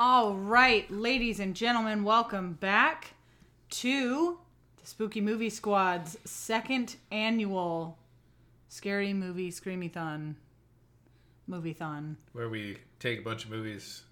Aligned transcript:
All 0.00 0.34
right, 0.34 0.88
ladies 0.92 1.40
and 1.40 1.56
gentlemen, 1.56 2.04
welcome 2.04 2.52
back 2.52 3.14
to 3.70 4.38
the 4.80 4.86
Spooky 4.86 5.20
Movie 5.20 5.50
Squad's 5.50 6.16
second 6.24 6.94
annual 7.10 7.98
Scary 8.68 9.12
Movie 9.12 9.50
Screamy-thon. 9.50 10.36
Movie-thon. 11.48 12.16
where 12.32 12.48
we 12.48 12.78
take 13.00 13.18
a 13.18 13.22
bunch 13.22 13.44
of 13.44 13.50
movies 13.50 14.02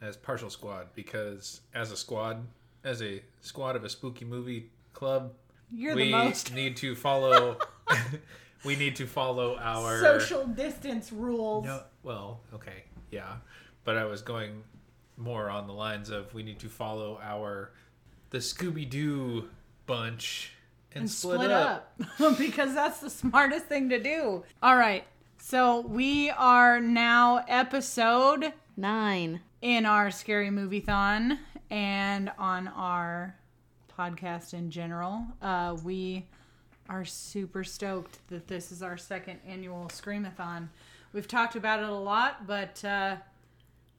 as 0.00 0.16
partial 0.16 0.48
squad 0.48 0.86
because 0.94 1.60
as 1.74 1.92
a 1.92 1.96
squad, 1.98 2.46
as 2.82 3.02
a 3.02 3.22
squad 3.42 3.76
of 3.76 3.84
a 3.84 3.90
spooky 3.90 4.24
movie 4.24 4.70
club, 4.94 5.34
You're 5.70 5.94
we 5.94 6.04
the 6.04 6.12
most 6.12 6.54
need 6.54 6.74
to 6.78 6.94
follow. 6.94 7.58
we 8.64 8.76
need 8.76 8.96
to 8.96 9.06
follow 9.06 9.58
our 9.58 10.00
social 10.00 10.46
distance 10.46 11.12
rules. 11.12 11.66
No, 11.66 11.82
well, 12.02 12.40
okay, 12.54 12.84
yeah, 13.10 13.34
but 13.84 13.98
I 13.98 14.06
was 14.06 14.22
going 14.22 14.62
more 15.16 15.50
on 15.50 15.66
the 15.66 15.72
lines 15.72 16.10
of 16.10 16.32
we 16.34 16.42
need 16.42 16.58
to 16.60 16.68
follow 16.68 17.18
our 17.22 17.72
the 18.30 18.38
Scooby 18.38 18.88
Doo 18.88 19.48
bunch 19.86 20.52
and, 20.94 21.02
and 21.02 21.10
split, 21.10 21.50
up. 21.50 21.94
up 22.20 22.38
because 22.38 22.74
that's 22.74 23.00
the 23.00 23.10
smartest 23.10 23.66
thing 23.66 23.88
to 23.90 24.02
do. 24.02 24.44
All 24.62 24.76
right. 24.76 25.04
So 25.38 25.80
we 25.80 26.30
are 26.30 26.80
now 26.80 27.44
episode 27.48 28.52
Nine. 28.76 29.40
in 29.60 29.84
our 29.86 30.10
scary 30.10 30.50
movie 30.50 30.80
thon 30.80 31.38
and 31.70 32.30
on 32.38 32.68
our 32.68 33.36
podcast 33.98 34.54
in 34.54 34.70
general. 34.70 35.24
Uh, 35.40 35.76
we 35.82 36.26
are 36.88 37.04
super 37.04 37.64
stoked 37.64 38.18
that 38.28 38.48
this 38.48 38.70
is 38.72 38.82
our 38.82 38.96
second 38.96 39.40
annual 39.46 39.86
Screamathon. 39.86 40.68
We've 41.12 41.28
talked 41.28 41.56
about 41.56 41.82
it 41.82 41.88
a 41.88 41.94
lot, 41.94 42.46
but 42.46 42.84
uh, 42.84 43.16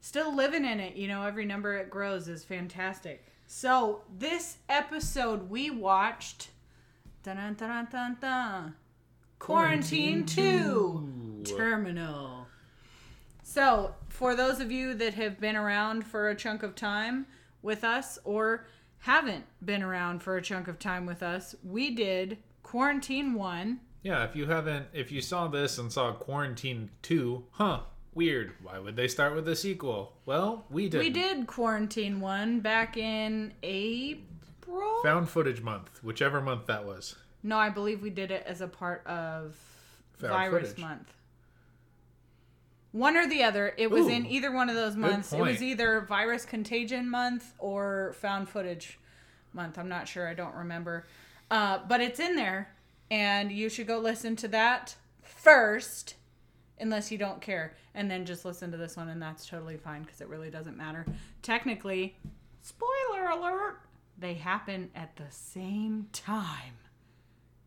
still 0.03 0.35
living 0.35 0.65
in 0.65 0.81
it. 0.81 0.95
You 0.97 1.07
know, 1.07 1.23
every 1.23 1.45
number 1.45 1.77
it 1.77 1.89
grows 1.89 2.27
is 2.27 2.43
fantastic. 2.43 3.25
So 3.47 4.01
this 4.15 4.57
episode 4.67 5.49
we 5.49 5.69
watched. 5.69 6.49
Dun 7.23 7.55
dun 7.57 8.17
dun. 8.19 8.75
Quarantine 9.39 10.25
2 10.25 11.43
Terminal. 11.45 12.47
So, 13.43 13.95
for 14.09 14.35
those 14.35 14.59
of 14.59 14.71
you 14.71 14.93
that 14.95 15.13
have 15.13 15.39
been 15.39 15.55
around 15.55 16.05
for 16.05 16.29
a 16.29 16.35
chunk 16.35 16.63
of 16.63 16.75
time 16.75 17.25
with 17.61 17.83
us 17.83 18.17
or 18.23 18.65
haven't 18.99 19.45
been 19.63 19.83
around 19.83 20.23
for 20.23 20.37
a 20.37 20.41
chunk 20.41 20.67
of 20.67 20.79
time 20.79 21.05
with 21.05 21.21
us, 21.21 21.55
we 21.63 21.93
did 21.93 22.37
Quarantine 22.61 23.33
1. 23.33 23.79
Yeah, 24.01 24.23
if 24.23 24.35
you 24.35 24.47
haven't, 24.47 24.87
if 24.93 25.11
you 25.11 25.21
saw 25.21 25.47
this 25.47 25.77
and 25.77 25.91
saw 25.91 26.13
Quarantine 26.13 26.89
2, 27.03 27.45
huh, 27.51 27.81
weird. 28.15 28.53
Why 28.61 28.79
would 28.79 28.95
they 28.95 29.07
start 29.07 29.35
with 29.35 29.47
a 29.47 29.55
sequel? 29.55 30.13
Well, 30.25 30.65
we 30.69 30.89
did. 30.89 30.99
We 30.99 31.09
did 31.09 31.47
Quarantine 31.47 32.19
1 32.19 32.59
back 32.59 32.97
in 32.97 33.53
April? 33.63 35.01
Found 35.03 35.29
footage 35.29 35.61
month, 35.61 36.03
whichever 36.03 36.41
month 36.41 36.67
that 36.67 36.85
was. 36.85 37.15
No, 37.43 37.57
I 37.57 37.69
believe 37.69 38.01
we 38.01 38.09
did 38.09 38.31
it 38.31 38.43
as 38.47 38.61
a 38.61 38.67
part 38.67 39.05
of 39.05 39.55
Found 40.19 40.33
Virus 40.33 40.69
footage. 40.69 40.83
Month. 40.83 41.13
One 42.91 43.17
or 43.17 43.27
the 43.27 43.43
other. 43.43 43.73
It 43.77 43.89
was 43.89 44.07
in 44.07 44.25
either 44.27 44.51
one 44.51 44.69
of 44.69 44.75
those 44.75 44.95
months. 44.95 45.33
It 45.33 45.41
was 45.41 45.63
either 45.63 46.01
Virus 46.01 46.45
Contagion 46.45 47.09
Month 47.09 47.53
or 47.57 48.15
Found 48.19 48.47
Footage 48.49 48.99
Month. 49.51 49.79
I'm 49.79 49.89
not 49.89 50.07
sure. 50.07 50.27
I 50.27 50.35
don't 50.35 50.53
remember. 50.53 51.07
Uh, 51.49 51.79
but 51.87 52.01
it's 52.01 52.19
in 52.19 52.35
there, 52.35 52.73
and 53.09 53.51
you 53.51 53.67
should 53.67 53.87
go 53.87 53.97
listen 53.97 54.35
to 54.37 54.47
that 54.49 54.95
first, 55.23 56.15
unless 56.79 57.11
you 57.11 57.17
don't 57.17 57.41
care, 57.41 57.75
and 57.93 58.09
then 58.09 58.25
just 58.25 58.45
listen 58.45 58.71
to 58.71 58.77
this 58.77 58.97
one, 58.97 59.09
and 59.09 59.21
that's 59.21 59.47
totally 59.47 59.77
fine 59.77 60.03
because 60.03 60.21
it 60.21 60.27
really 60.27 60.49
doesn't 60.49 60.77
matter. 60.77 61.05
Technically, 61.41 62.17
spoiler 62.61 63.29
alert, 63.29 63.79
they 64.17 64.33
happen 64.33 64.89
at 64.95 65.15
the 65.15 65.29
same 65.29 66.07
time. 66.11 66.77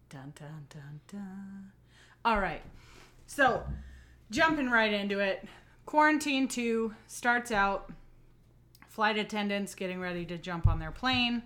Dun 0.09 0.33
dun 0.39 0.67
dun 0.69 1.01
dun. 1.09 1.73
All 2.25 2.41
right. 2.41 2.63
So, 3.27 3.65
jumping 4.31 4.71
right 4.71 4.93
into 4.93 5.19
it. 5.21 5.47
Quarantine 5.85 6.49
2 6.49 6.95
starts 7.07 7.51
out 7.53 7.91
flight 8.89 9.19
attendants 9.19 9.75
getting 9.75 10.01
ready 10.01 10.25
to 10.25 10.39
jump 10.39 10.67
on 10.67 10.79
their 10.79 10.91
plane. 10.91 11.43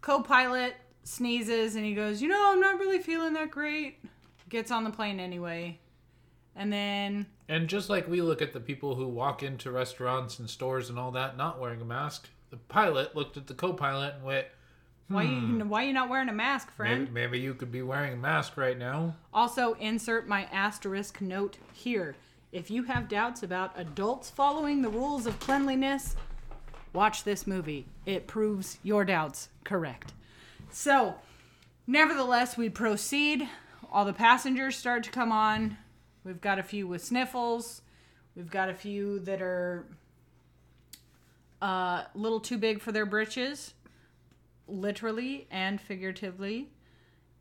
Co-pilot 0.00 0.74
sneezes 1.04 1.76
and 1.76 1.84
he 1.84 1.94
goes, 1.94 2.22
"You 2.22 2.28
know, 2.28 2.52
I'm 2.52 2.60
not 2.60 2.78
really 2.78 3.00
feeling 3.00 3.32
that 3.34 3.50
great." 3.50 3.98
Gets 4.48 4.70
on 4.70 4.84
the 4.84 4.90
plane 4.90 5.20
anyway. 5.20 5.78
And 6.56 6.72
then 6.72 7.26
And 7.48 7.68
just 7.68 7.88
like 7.88 8.08
we 8.08 8.20
look 8.22 8.42
at 8.42 8.52
the 8.52 8.60
people 8.60 8.94
who 8.94 9.08
walk 9.08 9.42
into 9.42 9.70
restaurants 9.70 10.38
and 10.38 10.50
stores 10.50 10.90
and 10.90 10.98
all 10.98 11.10
that 11.12 11.36
not 11.36 11.60
wearing 11.60 11.80
a 11.80 11.84
mask, 11.84 12.28
the 12.50 12.56
pilot 12.56 13.14
looked 13.16 13.36
at 13.36 13.46
the 13.46 13.54
co-pilot 13.54 14.14
and 14.16 14.24
went, 14.24 14.46
why 15.08 15.24
you 15.24 15.40
hmm, 15.40 15.68
why 15.68 15.82
you 15.82 15.92
not 15.92 16.08
wearing 16.08 16.28
a 16.28 16.32
mask, 16.32 16.70
friend? 16.70 17.00
maybe, 17.00 17.10
maybe 17.12 17.38
you 17.40 17.54
could 17.54 17.72
be 17.72 17.82
wearing 17.82 18.12
a 18.12 18.16
mask 18.16 18.56
right 18.56 18.78
now. 18.78 19.16
Also, 19.34 19.74
insert 19.74 20.28
my 20.28 20.44
asterisk 20.52 21.20
note 21.20 21.58
here. 21.72 22.14
If 22.52 22.70
you 22.70 22.84
have 22.84 23.08
doubts 23.08 23.42
about 23.42 23.72
adults 23.76 24.30
following 24.30 24.82
the 24.82 24.88
rules 24.88 25.26
of 25.26 25.38
cleanliness, 25.40 26.14
watch 26.92 27.24
this 27.24 27.44
movie. 27.46 27.86
It 28.06 28.28
proves 28.28 28.78
your 28.84 29.04
doubts 29.04 29.48
correct. 29.64 30.12
So, 30.70 31.16
nevertheless, 31.88 32.56
we 32.56 32.68
proceed. 32.68 33.48
All 33.92 34.04
the 34.04 34.12
passengers 34.12 34.76
start 34.76 35.02
to 35.04 35.10
come 35.10 35.32
on. 35.32 35.76
We've 36.24 36.40
got 36.40 36.58
a 36.58 36.62
few 36.62 36.86
with 36.86 37.04
sniffles. 37.04 37.82
We've 38.36 38.50
got 38.50 38.68
a 38.68 38.74
few 38.74 39.18
that 39.20 39.40
are 39.42 39.86
uh, 41.62 41.66
a 41.66 42.06
little 42.14 42.40
too 42.40 42.58
big 42.58 42.80
for 42.80 42.92
their 42.92 43.06
britches, 43.06 43.74
literally 44.68 45.46
and 45.50 45.80
figuratively. 45.80 46.68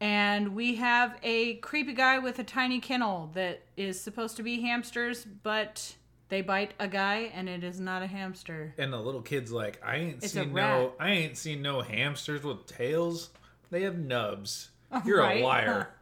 And 0.02 0.56
we 0.56 0.76
have 0.76 1.18
a 1.24 1.56
creepy 1.56 1.94
guy 1.94 2.20
with 2.20 2.40
a 2.40 2.44
tiny 2.44 2.80
kennel 2.80 3.32
that 3.34 3.64
is 3.76 4.00
supposed 4.00 4.38
to 4.38 4.44
be 4.44 4.62
hamsters, 4.62 5.26
but 5.44 5.96
they 6.30 6.42
bite 6.42 6.74
a 6.80 6.88
guy 6.88 7.32
and 7.34 7.50
it 7.50 7.64
is 7.64 7.80
not 7.82 8.02
a 8.02 8.08
hamster. 8.08 8.74
And 8.78 8.94
the 8.94 9.00
little 9.00 9.22
kid's 9.22 9.52
like, 9.52 9.82
I 9.84 9.98
ain't 9.98 10.24
It's 10.24 10.34
seen 10.34 10.54
no, 10.54 10.94
I 11.00 11.12
ain't 11.12 11.38
seen 11.38 11.62
no 11.62 11.82
hamsters 11.82 12.44
with 12.44 12.66
tails. 12.66 13.30
They 13.72 13.82
have 13.84 13.98
nubs. 13.98 14.70
You're 15.06 15.20
Right? 15.20 15.42
a 15.42 15.46
liar. 15.46 15.90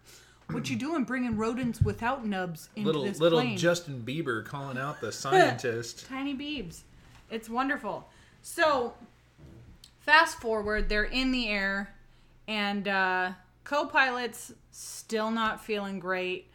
What 0.52 0.70
you 0.70 0.76
doing 0.88 1.04
bringing 1.04 1.38
rodents 1.38 1.82
without 1.82 2.26
nubs 2.26 2.70
into 2.76 2.88
little 2.88 3.04
this 3.04 3.20
little 3.20 3.40
plane? 3.40 3.58
Justin 3.58 4.04
Bieber 4.06 4.46
calling 4.46 4.78
out 4.78 5.02
the 5.02 5.12
scientist. 5.12 6.06
Tiny 6.08 6.36
beebs. 6.36 6.82
It's 7.30 7.50
wonderful. 7.50 8.10
So, 8.42 8.94
fast 10.00 10.40
forward, 10.40 10.88
they're 10.88 11.04
in 11.04 11.32
the 11.32 11.50
air, 11.50 11.94
and 12.48 12.88
uh, 12.88 13.32
co 13.64 13.86
pilot's 13.86 14.54
still 14.72 15.32
not 15.32 15.64
feeling 15.64 16.00
great, 16.00 16.50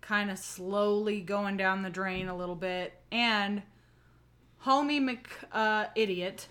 kind 0.00 0.30
of 0.30 0.38
slowly 0.38 1.20
going 1.20 1.56
down 1.56 1.82
the 1.82 1.90
drain 1.90 2.28
a 2.28 2.36
little 2.36 2.56
bit. 2.56 2.94
And 3.12 3.62
homie 4.64 5.00
Mc 5.00 5.28
uh, 5.52 5.86
idiot 5.94 6.48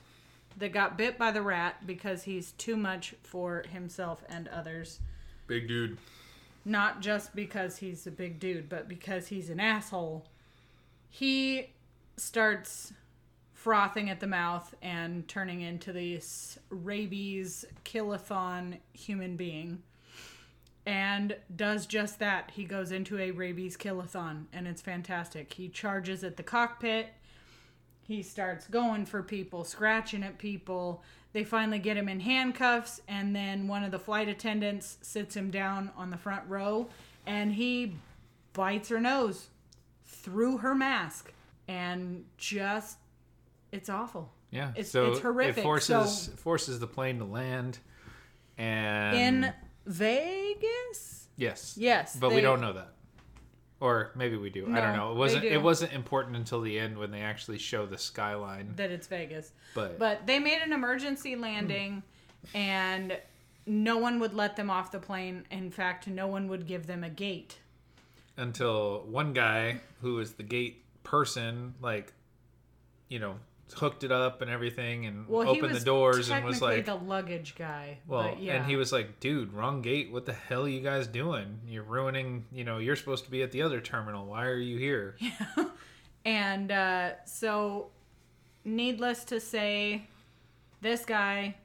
that 0.58 0.72
got 0.72 0.98
bit 0.98 1.18
by 1.18 1.32
the 1.32 1.42
rat 1.42 1.86
because 1.86 2.24
he's 2.24 2.52
too 2.54 2.78
much 2.78 3.16
for 3.24 3.64
himself 3.72 4.24
and 4.30 4.48
others. 4.48 5.00
Big 5.48 5.68
dude. 5.68 5.98
Not 6.66 7.02
just 7.02 7.36
because 7.36 7.78
he's 7.78 8.08
a 8.08 8.12
big 8.12 8.40
dude, 8.40 8.68
but 8.68 8.88
because 8.90 9.28
he's 9.28 9.52
an 9.52 9.60
asshole. 9.60 10.26
He 11.10 11.70
starts 12.18 12.92
frothing 13.54 14.10
at 14.10 14.20
the 14.20 14.28
mouth 14.28 14.76
and 14.82 15.28
turning 15.28 15.62
into 15.62 15.94
this 15.94 16.58
rabies 16.70 17.66
killathon 17.84 18.78
human 18.94 19.36
being. 19.36 19.84
And 20.88 21.36
does 21.56 21.86
just 21.86 22.20
that. 22.20 22.52
He 22.54 22.66
goes 22.66 22.92
into 22.92 23.18
a 23.18 23.32
rabies 23.32 23.76
killathon, 23.76 24.46
and 24.54 24.68
it's 24.68 24.82
fantastic. 24.82 25.54
He 25.54 25.68
charges 25.70 26.24
at 26.24 26.38
the 26.38 26.44
cockpit. 26.44 27.08
He 28.04 28.22
starts 28.22 28.68
going 28.68 29.08
for 29.08 29.24
people, 29.24 29.64
scratching 29.64 30.22
at 30.22 30.38
people. 30.38 31.04
They 31.36 31.44
finally 31.44 31.80
get 31.80 31.98
him 31.98 32.08
in 32.08 32.22
handcuffs, 32.22 33.02
and 33.10 33.36
then 33.36 33.68
one 33.68 33.84
of 33.84 33.92
the 33.92 34.00
flight 34.00 34.30
attendants 34.30 34.98
sits 35.02 35.36
him 35.36 35.52
down 35.52 35.92
on 35.98 36.10
the 36.10 36.16
front 36.16 36.44
row, 36.48 36.88
and 37.26 37.52
he 37.52 37.98
bites 38.54 38.88
her 38.88 39.02
nose 39.02 39.48
through 40.06 40.60
her 40.60 40.74
mask, 40.74 41.34
and 41.68 42.24
just 42.38 43.00
it's 43.74 43.90
awful. 43.90 44.32
Yeah. 44.50 44.70
It's- 44.70 44.92
so 44.92 45.12
it's 45.12 45.20
horrific, 45.20 45.58
It 45.58 45.64
forces 45.64 46.22
so- 46.28 46.32
forces 46.38 46.80
the 46.80 46.88
plane 46.88 47.18
to 47.20 47.26
land. 47.26 47.80
And 48.58 49.18
In 49.44 49.54
Vegas, 49.86 51.28
yes. 51.36 51.76
yes, 51.78 52.16
But 52.16 52.32
we 52.32 52.40
don't 52.40 52.62
know 52.62 52.72
that. 52.72 52.94
Or 53.82 54.12
maybe 54.16 54.38
we 54.38 54.50
do. 54.50 54.66
I 54.74 54.80
don't 54.80 54.96
know. 54.96 55.12
It 55.12 55.18
wasn't 55.18 55.44
it 55.44 55.62
wasn't 55.62 55.92
important 55.94 56.36
until 56.38 56.62
the 56.62 56.80
end 56.80 56.98
when 56.98 57.12
they 57.12 57.22
actually 57.22 57.58
show 57.58 57.86
the 57.86 57.98
skyline. 57.98 58.74
that 58.78 58.90
it's 58.90 59.08
Vegas. 59.08 59.52
But, 59.74 60.00
But 60.00 60.26
they 60.26 60.40
made 60.40 60.62
an 60.62 60.72
emergency 60.72 61.36
landing, 61.36 62.02
and 62.54 63.18
no 63.66 63.98
one 63.98 64.20
would 64.20 64.34
let 64.34 64.56
them 64.56 64.70
off 64.70 64.92
the 64.92 65.00
plane. 65.00 65.44
In 65.52 65.70
fact, 65.72 66.08
no 66.08 66.26
one 66.28 66.48
would 66.48 66.66
give 66.68 66.88
them 66.88 67.04
a 67.04 67.10
gate. 67.10 67.60
until 68.38 69.02
one 69.10 69.34
guy 69.34 69.80
who 70.02 70.20
is 70.20 70.34
the 70.34 70.44
gate 70.44 70.84
person 71.04 71.74
like 71.82 72.12
you 73.10 73.20
know 73.20 73.36
hooked 73.74 74.04
it 74.04 74.12
up 74.12 74.42
and 74.42 74.50
everything 74.52 75.06
and 75.08 75.28
Well, 75.28 75.50
opened 75.50 75.74
the 75.76 75.80
doors 75.80 76.30
and 76.30 76.46
was 76.46 76.62
like 76.62 76.86
the 76.86 76.96
luggage 76.96 77.56
guy. 77.56 77.98
well 78.08 78.30
but 78.30 78.40
yeah. 78.40 78.56
and 78.58 78.66
he 78.66 78.76
was 78.76 78.92
like 78.92 79.20
dude 79.20 79.52
wrong 79.54 79.82
gate 79.82 80.12
what 80.12 80.26
the 80.28 80.34
hell 80.34 80.66
are 80.66 80.70
you 80.70 80.82
guys 80.82 81.08
doing 81.08 81.60
you're 81.68 81.84
ruining 81.84 82.46
you 82.52 82.64
know 82.64 82.78
you're 82.78 82.96
supposed 82.96 83.26
to 83.26 83.32
be 83.32 83.42
at 83.42 83.52
the 83.52 83.62
other 83.64 83.82
terminal 83.82 84.28
why 84.28 84.46
are 84.46 84.58
you 84.58 84.78
here 84.78 85.16
Yeah. 85.20 85.32
And 86.28 86.72
uh, 86.72 87.12
so, 87.26 87.92
needless 88.64 89.26
to 89.26 89.40
say, 89.40 90.08
this 90.82 91.06
guy 91.06 91.56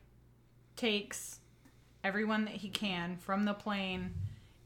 takes 0.76 1.38
everyone 2.04 2.44
that 2.44 2.54
he 2.56 2.68
can 2.68 3.16
from 3.16 3.46
the 3.46 3.54
plane 3.54 4.12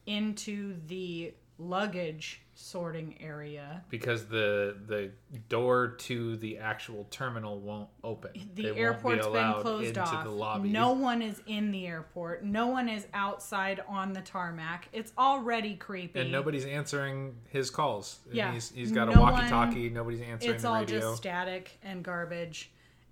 into 0.06 0.74
the 0.88 1.32
luggage 1.58 2.40
sorting 2.56 3.16
area. 3.20 3.82
because 3.90 4.26
the 4.26 4.76
the 4.86 5.10
door 5.48 5.88
to 5.98 6.36
the 6.36 6.58
actual 6.58 7.04
terminal 7.10 7.58
won't 7.58 7.88
open 8.04 8.30
The 8.54 8.62
They 8.62 8.68
won't 8.68 8.76
be 8.76 8.80
airport's 8.80 9.26
been 9.26 9.52
closed 9.60 9.88
into 9.88 10.00
off. 10.00 10.24
the 10.24 10.30
lobby 10.30 10.68
No 10.68 10.92
one 10.92 11.20
is 11.20 11.42
in 11.46 11.70
the 11.72 11.86
airport. 11.86 12.44
No 12.44 12.68
one 12.68 12.88
is 12.88 13.06
outside 13.12 13.82
on 13.88 14.12
the 14.12 14.20
tarmac. 14.20 14.88
It's 14.92 15.12
already 15.18 15.74
creepy. 15.74 16.20
and 16.20 16.30
nobody's 16.30 16.64
answering 16.64 17.34
his 17.48 17.70
calls 17.70 18.20
Yeah. 18.32 18.52
he's, 18.52 18.70
he's 18.70 18.92
got 18.92 19.14
a 19.14 19.18
walkie-talkie 19.20 19.90
nobody's 19.90 20.20
answering 20.20 20.54
it's 20.54 20.64
all 20.64 20.80
radio 20.80 21.00
just 21.00 21.16
static 21.16 21.78
and 21.82 22.04
garbage 22.04 22.70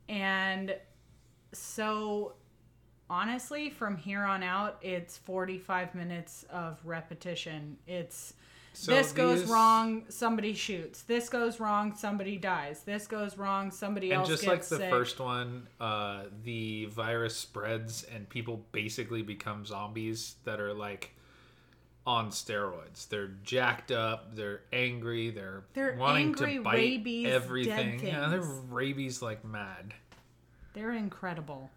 and 0.08 0.76
so 1.52 2.34
honestly 3.10 3.70
from 3.70 3.96
here 3.96 4.22
on 4.22 4.42
out 4.42 4.78
it's 4.82 5.18
45 5.18 5.94
minutes 5.94 6.44
of 6.50 6.78
repetition 6.84 7.76
it's 7.86 8.34
So 8.74 8.92
this 8.92 9.12
goes 9.12 9.40
these- 9.42 9.50
wrong 9.50 10.04
somebody 10.08 10.54
shoots. 10.54 11.02
This 11.02 11.28
goes 11.28 11.60
wrong 11.60 11.94
somebody 11.94 12.38
dies. 12.38 12.82
This 12.84 13.06
goes 13.06 13.36
wrong 13.36 13.70
somebody 13.70 14.10
and 14.10 14.20
else 14.20 14.28
just 14.28 14.46
like 14.46 14.64
the 14.64 14.76
sick. 14.78 14.90
first 14.90 15.20
one 15.20 15.66
uh 15.80 16.24
the 16.42 16.86
virus 16.86 17.36
spreads 17.36 18.04
and 18.04 18.28
people 18.28 18.64
basically 18.72 19.22
become 19.22 19.66
zombies 19.66 20.36
that 20.44 20.58
are 20.60 20.72
like 20.74 21.14
on 22.06 22.30
steroids. 22.30 23.08
They're 23.08 23.30
jacked 23.44 23.92
up 23.92 24.34
they're 24.34 24.62
angry 24.72 25.30
they're, 25.30 25.64
They're 25.74 25.96
wanting 25.96 26.28
angry, 26.28 26.54
to 26.56 26.62
bite 26.62 26.74
rabies, 26.74 27.26
everything. 27.28 28.04
Yeah 28.06 28.28
they're 28.28 28.40
rabies 28.40 29.20
like 29.22 29.44
mad. 29.44 29.94
They're 30.74 30.92
incredible 30.92 31.70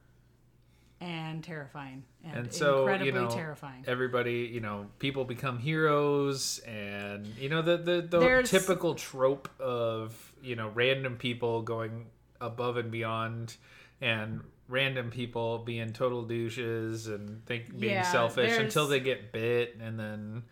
and 1.02 1.44
terrifying 1.44 2.04
and, 2.24 2.38
and 2.38 2.54
so 2.54 2.80
incredibly 2.80 3.08
you 3.08 3.12
know 3.28 3.30
terrifying 3.30 3.84
everybody 3.86 4.50
you 4.54 4.62
know 4.62 4.88
people 5.00 5.26
become 5.26 5.60
heroes 5.60 6.60
and 6.60 7.28
you 7.38 7.50
know 7.50 7.62
the 7.62 7.78
the, 7.78 8.02
the 8.10 8.20
There's- 8.20 8.50
typical 8.50 8.96
trope 8.96 9.50
of 9.60 10.34
you 10.42 10.56
know 10.56 10.70
random 10.74 11.18
people 11.18 11.62
going 11.62 12.06
above 12.40 12.78
and 12.78 12.92
beyond 12.92 13.56
and 14.02 14.42
random 14.68 15.12
people 15.12 15.60
being 15.60 15.92
total 15.94 16.24
douches 16.24 17.08
and 17.08 17.46
think 17.46 17.78
being 17.78 17.94
Yeah, 17.94 18.04
selfish 18.04 18.52
there's- 18.52 18.64
until 18.64 18.88
they 18.88 19.00
get 19.00 19.32
bit 19.32 19.78
and 19.82 20.00
then 20.00 20.44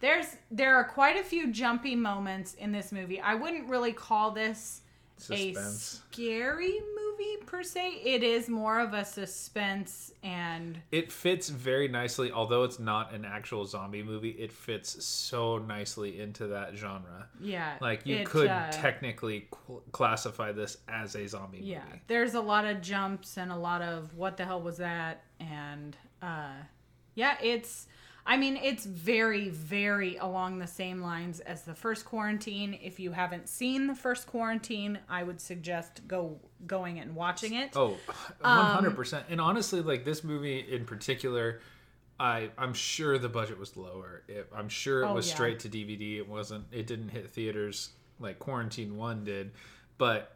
There's 0.00 0.26
there 0.50 0.76
are 0.76 0.84
quite 0.84 1.16
a 1.16 1.24
few 1.24 1.50
jumpy 1.52 1.96
moments 1.96 2.52
in 2.54 2.70
this 2.70 2.92
movie. 2.92 3.18
I 3.20 3.34
wouldn't 3.34 3.68
really 3.70 3.92
call 3.92 4.30
this 4.30 4.82
suspense 5.16 6.02
a 6.10 6.14
scary 6.14 6.78
movie 7.18 7.44
per 7.44 7.62
se. 7.62 8.00
It 8.04 8.22
is 8.22 8.48
more 8.48 8.80
of 8.80 8.94
a 8.94 9.04
suspense 9.04 10.12
and 10.22 10.80
it 10.90 11.10
fits 11.12 11.48
very 11.48 11.88
nicely 11.88 12.32
although 12.32 12.64
it's 12.64 12.78
not 12.78 13.12
an 13.12 13.24
actual 13.24 13.64
zombie 13.66 14.02
movie 14.02 14.30
it 14.30 14.52
fits 14.52 15.04
so 15.04 15.58
nicely 15.58 16.20
into 16.20 16.48
that 16.48 16.76
genre 16.76 17.28
yeah. 17.40 17.76
like 17.80 18.06
you 18.06 18.16
it, 18.16 18.26
could 18.26 18.48
uh, 18.48 18.70
technically 18.70 19.48
cl- 19.52 19.82
classify 19.92 20.52
this 20.52 20.78
as 20.88 21.14
a 21.14 21.26
zombie 21.26 21.60
yeah. 21.62 21.82
There's 22.06 22.34
a 22.34 22.40
lot 22.40 22.64
of 22.64 22.80
jumps 22.80 23.36
and 23.36 23.52
a 23.52 23.56
lot 23.56 23.82
of 23.82 24.14
what 24.14 24.36
the 24.36 24.44
hell 24.44 24.60
was 24.60 24.78
that 24.78 25.22
and 25.40 25.96
uh 26.22 26.54
yeah, 27.16 27.36
it's 27.42 27.88
I 28.28 28.36
mean, 28.36 28.56
it's 28.56 28.84
very, 28.84 29.50
very 29.50 30.16
along 30.16 30.58
the 30.58 30.66
same 30.66 31.00
lines 31.00 31.38
as 31.40 31.62
the 31.62 31.74
first 31.74 32.04
quarantine. 32.04 32.76
If 32.82 32.98
you 32.98 33.12
haven't 33.12 33.48
seen 33.48 33.86
the 33.86 33.94
first 33.94 34.26
quarantine, 34.26 34.98
I 35.08 35.22
would 35.22 35.40
suggest 35.40 36.06
go 36.08 36.40
going 36.66 36.98
and 36.98 37.14
watching 37.14 37.54
it. 37.54 37.70
Oh, 37.76 37.96
Um, 38.42 38.84
100%. 38.84 39.24
and 39.30 39.40
honestly, 39.40 39.80
like 39.80 40.04
this 40.04 40.24
movie 40.24 40.58
in 40.58 40.84
particular, 40.84 41.60
I 42.18 42.50
I'm 42.58 42.74
sure 42.74 43.16
the 43.18 43.28
budget 43.28 43.58
was 43.58 43.76
lower. 43.76 44.22
It, 44.26 44.48
I'm 44.54 44.68
sure 44.68 45.02
it 45.02 45.06
Oh, 45.06 45.14
was 45.14 45.28
yeah. 45.28 45.34
straight 45.34 45.60
to 45.60 45.68
DVD. 45.68 46.16
It 46.16 46.28
wasn't 46.28 46.64
it 46.72 46.86
didn't 46.86 47.10
hit 47.10 47.30
theaters 47.30 47.90
like 48.18 48.38
Quarantine 48.38 48.96
1 48.96 49.22
did. 49.24 49.52
But 49.98 50.34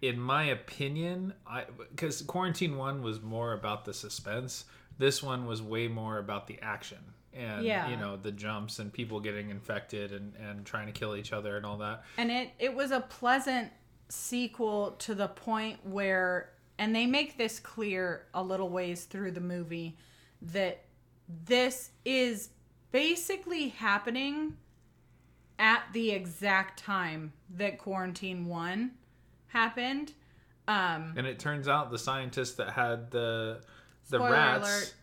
in 0.00 0.20
my 0.20 0.44
opinion, 0.44 1.32
I 1.46 1.64
cuz 1.96 2.22
Quarantine 2.22 2.76
1 2.76 3.02
was 3.02 3.20
more 3.20 3.52
about 3.52 3.84
the 3.84 3.94
suspense. 3.94 4.64
This 4.98 5.22
one 5.22 5.46
was 5.46 5.60
way 5.62 5.88
more 5.88 6.18
about 6.18 6.46
the 6.46 6.60
action. 6.60 6.98
And 7.34 7.64
Yeah. 7.64 7.88
you 7.88 7.96
know, 7.96 8.16
the 8.16 8.32
jumps 8.32 8.78
and 8.78 8.92
people 8.92 9.20
getting 9.20 9.50
infected 9.50 10.12
and 10.12 10.34
and 10.36 10.66
trying 10.66 10.86
to 10.86 10.92
kill 10.92 11.16
each 11.16 11.32
other 11.32 11.56
and 11.56 11.64
all 11.66 11.78
that. 11.78 12.04
and 12.18 12.30
it 12.30 12.50
it 12.58 12.74
was 12.74 12.90
a 12.90 13.00
pleasant 13.00 13.72
sequel 14.08 14.92
to 14.98 15.14
the 15.14 15.28
point 15.28 15.84
where 15.86 16.52
and 16.78 16.94
they 16.94 17.06
make 17.06 17.38
this 17.38 17.58
clear 17.60 18.26
a 18.34 18.42
little 18.42 18.68
ways 18.68 19.04
through 19.04 19.30
the 19.30 19.40
movie 19.40 19.96
that 20.42 20.84
this 21.46 21.90
is 22.04 22.50
basically 22.90 23.68
happening 23.68 24.56
at 25.58 25.82
the 25.92 26.10
exact 26.10 26.78
time 26.78 27.32
that 27.48 27.78
quarantine 27.78 28.44
1 28.46 28.90
happened 29.48 30.12
um 30.68 31.14
And 31.16 31.26
it 31.26 31.38
turns 31.38 31.68
out 31.68 31.90
the 31.90 31.98
scientists 31.98 32.54
that 32.56 32.70
had 32.72 33.10
the 33.10 33.62
the 34.10 34.18
rats. 34.20 34.68
alert. 34.68 34.94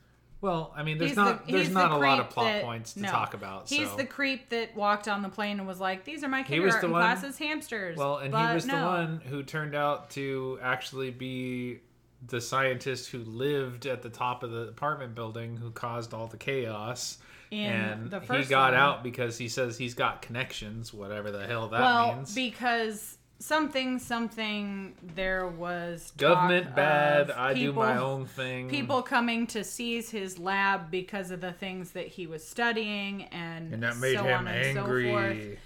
Well, 0.41 0.73
I 0.75 0.83
mean, 0.83 0.97
there's 0.97 1.11
He's 1.11 1.17
not 1.17 1.45
the- 1.45 1.51
there's 1.51 1.69
not 1.69 1.89
the 1.91 1.97
a 1.97 1.99
lot 1.99 2.19
of 2.19 2.29
plot 2.29 2.45
that- 2.45 2.63
points 2.63 2.93
to 2.93 3.01
no. 3.01 3.09
talk 3.09 3.33
about. 3.33 3.67
He's 3.67 3.89
so. 3.89 3.97
the 3.97 4.05
creep 4.05 4.49
that 4.49 4.73
walked 4.75 5.07
on 5.09 5.21
the 5.21 5.29
plane 5.29 5.59
and 5.59 5.67
was 5.67 5.79
like, 5.81 6.05
"These 6.05 6.23
are 6.23 6.29
my 6.29 6.43
kindergarten 6.43 6.91
one- 6.91 7.01
classes 7.01 7.37
hamsters." 7.37 7.97
well, 7.97 8.17
and 8.17 8.31
But 8.31 8.47
he 8.49 8.55
was 8.55 8.65
the 8.65 8.73
one 8.73 9.21
who 9.25 9.43
turned 9.43 9.75
out 9.75 10.09
to 10.11 10.57
actually 10.61 11.11
be 11.11 11.79
the 12.25 12.39
scientist 12.41 13.11
who 13.11 13.19
lived 13.19 13.85
at 13.85 14.01
the 14.01 14.09
top 14.09 14.43
of 14.43 14.51
the 14.51 14.67
apartment 14.69 15.15
building 15.15 15.57
who 15.57 15.71
caused 15.71 16.13
all 16.13 16.27
the 16.27 16.37
chaos. 16.37 17.17
In 17.51 17.59
and 17.71 18.11
the 18.11 18.19
he 18.19 18.43
got 18.45 18.73
one. 18.73 18.79
out 18.79 19.03
because 19.03 19.37
he 19.37 19.49
says 19.49 19.77
he's 19.77 19.93
got 19.95 20.21
connections, 20.21 20.93
whatever 20.93 21.31
the 21.31 21.47
hell 21.47 21.67
that 21.69 21.81
well, 21.81 22.15
means. 22.17 22.35
because 22.35 23.17
something, 23.39 23.99
something, 23.99 24.95
there 25.15 25.47
was 25.47 26.11
Government 26.17 26.75
bad. 26.75 27.29
of 27.31 27.37
I 27.37 27.53
do 27.53 27.71
my 27.73 27.93
people- 27.93 28.03
own 28.05 28.25
thing. 28.25 28.69
People 28.69 29.01
coming 29.01 29.47
to 29.47 29.63
seize 29.63 30.09
his 30.11 30.37
lab 30.37 30.91
because 30.91 31.31
of 31.31 31.41
the 31.41 31.53
things 31.53 31.91
that 31.91 32.07
he 32.07 32.27
was 32.27 32.45
studying, 32.45 33.23
and, 33.25 33.73
and 33.73 33.83
that 33.83 33.97
made 33.97 34.17
so 34.17 34.23
him 34.23 34.39
on 34.39 34.47
and 34.47 34.75
so 34.75 34.81
angry. 34.83 35.09
forth. 35.09 35.59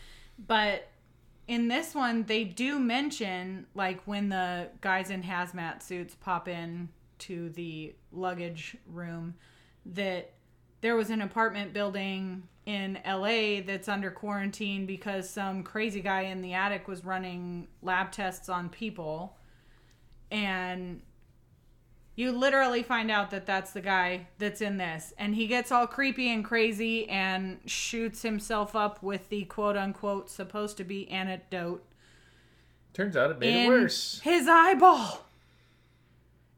But 0.48 0.88
in 1.48 1.68
this 1.68 1.94
one, 1.94 2.24
they 2.24 2.44
do 2.44 2.80
mention 2.80 3.66
like 3.76 4.02
when 4.06 4.30
the 4.30 4.70
guys 4.82 5.10
in 5.10 5.24
hazmat 5.24 5.82
suits 5.84 6.16
pop 6.16 6.48
in 6.48 6.90
to 7.20 7.50
the 7.50 7.94
luggage 8.12 8.78
room 8.88 9.34
that 9.86 10.32
there 10.82 10.96
was 10.96 11.10
an 11.10 11.22
apartment 11.22 11.74
building 11.74 12.44
in 12.66 12.98
LA 13.06 13.62
that's 13.66 13.88
under 13.90 14.10
quarantine 14.12 14.86
because 14.86 15.30
some 15.30 15.64
crazy 15.64 16.02
guy 16.02 16.22
in 16.22 16.42
the 16.42 16.54
attic 16.54 16.88
was 16.88 17.04
running 17.04 17.68
lab 17.82 18.12
tests 18.12 18.48
on 18.50 18.70
people. 18.70 19.36
And 20.32 21.02
you 22.16 22.32
literally 22.32 22.84
find 22.84 23.10
out 23.12 23.32
that 23.32 23.46
that's 23.46 23.72
the 23.72 23.82
guy 23.82 24.28
that's 24.38 24.62
in 24.62 24.78
this. 24.78 25.14
And 25.18 25.36
he 25.36 25.48
gets 25.48 25.72
all 25.72 25.88
creepy 25.88 26.30
and 26.32 26.46
crazy 26.46 27.10
and 27.10 27.60
shoots 27.66 28.22
himself 28.22 28.76
up 28.76 29.02
with 29.04 29.30
the 29.30 29.44
quote 29.46 29.76
unquote 29.76 30.30
supposed 30.30 30.78
to 30.78 30.84
be 30.84 31.10
antidote. 31.10 31.84
Turns 32.94 33.18
out 33.18 33.32
it 33.32 33.40
made 33.40 33.66
it 33.66 33.68
worse. 33.68 34.20
his 34.24 34.48
eyeball. 34.48 35.26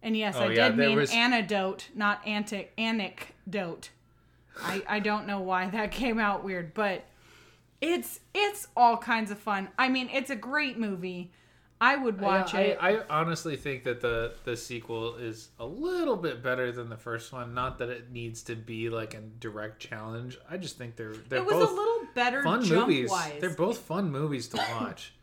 And 0.03 0.15
yes 0.15 0.35
Oh, 0.38 0.41
i 0.43 0.51
yeah, 0.51 0.67
did 0.69 0.77
mean 0.77 0.97
was- 0.97 1.12
antidote 1.12 1.89
not 1.95 2.21
antic 2.27 2.74
anecdote 2.77 3.89
I, 4.63 4.83
I 4.88 5.00
don't 5.00 5.27
know 5.27 5.39
why 5.41 5.69
that 5.69 5.91
came 6.01 6.19
out 6.19 6.43
weird 6.43 6.74
but 6.74 7.03
it's 7.81 8.19
it's 8.33 8.67
all 8.75 8.97
kinds 8.97 9.31
of 9.31 9.38
fun 9.39 9.67
i 9.77 9.89
mean 9.89 10.09
it's 10.13 10.29
a 10.29 10.35
great 10.35 10.77
movie 10.79 11.31
i 11.81 11.95
would 11.95 12.21
watch 12.21 12.53
Yeah, 12.53 12.59
it 12.62 12.77
I, 12.81 12.97
I 12.97 13.03
honestly 13.21 13.57
think 13.57 13.83
that 13.83 14.00
the 14.00 14.33
the 14.45 14.55
sequel 14.55 15.15
is 15.17 15.50
a 15.59 15.65
little 15.65 16.15
bit 16.15 16.41
better 16.41 16.71
than 16.71 16.88
the 16.89 16.95
first 16.97 17.33
one. 17.33 17.53
Not 17.53 17.79
that 17.79 17.89
it 17.89 18.12
needs 18.12 18.43
to 18.43 18.55
be 18.55 18.89
like 18.89 19.13
a 19.13 19.19
direct 19.19 19.79
challenge. 19.81 20.38
I 20.50 20.55
just 20.55 20.77
think 20.77 20.95
they're 20.95 21.13
they're 21.27 21.39
it 21.39 21.45
was 21.45 21.55
both 21.57 21.69
a 21.71 21.74
little 21.74 22.00
better 22.15 22.43
fun 22.43 22.63
jump 22.63 22.88
movies. 22.88 23.09
wise 23.09 23.33
They're 23.41 23.50
both 23.50 23.79
fun 23.79 24.09
movies 24.09 24.47
to 24.50 24.57
watch. 24.71 25.13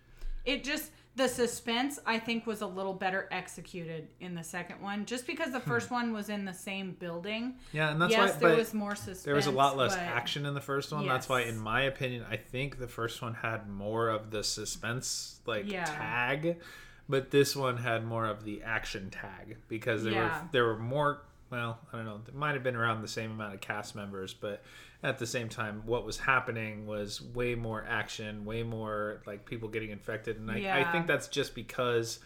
it 0.44 0.62
just 0.62 0.90
the 1.14 1.28
suspense 1.28 1.99
i 2.07 2.19
think 2.19 2.47
was 2.47 2.62
a 2.62 2.66
little 2.66 2.95
better 2.95 3.28
executed 3.31 4.09
in 4.21 4.35
the 4.35 4.42
second 4.42 4.81
one 4.81 5.04
just 5.04 5.26
because 5.26 5.52
the 5.52 5.61
first 5.61 5.90
one 5.90 6.12
was 6.12 6.28
in 6.31 6.45
the 6.47 6.52
same 6.54 6.92
building 6.99 7.54
yeah, 7.73 7.88
and 7.88 7.95
Hmm. 7.97 8.00
that's 8.00 8.12
yes 8.12 8.33
why. 8.40 8.49
there 8.49 8.57
was 8.57 8.73
more 8.73 8.95
suspense 8.95 9.23
there 9.23 9.35
was 9.35 9.47
a 9.47 9.50
lot 9.50 9.76
less 9.76 9.95
but- 9.95 10.02
action 10.02 10.47
in 10.47 10.54
the 10.54 10.61
first 10.61 10.90
one. 10.92 11.07
That's 11.07 11.28
why, 11.28 11.42
in 11.42 11.59
my 11.59 11.83
opinion, 11.83 12.25
I 12.31 12.37
think 12.37 12.78
the 12.78 12.88
first 12.88 13.21
one 13.21 13.35
had 13.35 13.69
more 13.69 14.09
of 14.09 14.31
the 14.31 14.42
suspense 14.42 15.40
like 15.47 15.71
Yeah. 15.71 15.85
tag. 15.85 16.57
but 17.09 17.31
this 17.31 17.54
one 17.54 17.76
had 17.78 18.04
more 18.07 18.25
of 18.26 18.45
the 18.45 18.62
action 18.62 19.11
tag 19.11 19.59
because 19.69 20.04
there 20.04 20.12
Yeah. 20.14 20.42
were 20.42 20.49
there 20.52 20.64
were 20.64 20.78
more. 20.78 21.23
Well, 21.50 21.78
I 21.92 21.97
don't 21.99 22.07
know. 22.07 22.21
It 22.26 22.35
might 22.35 22.54
have 22.54 22.62
been 22.62 22.76
around 22.76 23.02
the 23.02 23.09
same 23.09 23.33
amount 23.33 23.52
of 23.54 23.61
cast 23.61 23.95
members, 23.95 24.33
but 24.33 24.62
at 25.02 25.18
the 25.18 25.26
same 25.26 25.49
time, 25.49 25.82
what 25.85 26.04
was 26.04 26.18
happening 26.18 26.87
was 26.87 27.21
way 27.21 27.54
more 27.54 27.85
action, 27.88 28.44
way 28.44 28.62
more 28.62 29.21
like 29.26 29.44
people 29.44 29.68
getting 29.68 29.90
infected, 29.90 30.38
and 30.38 30.50
I, 30.50 30.80
I 30.80 30.92
think 30.92 31.06
that's 31.06 31.28
just 31.28 31.54
because 31.54 32.21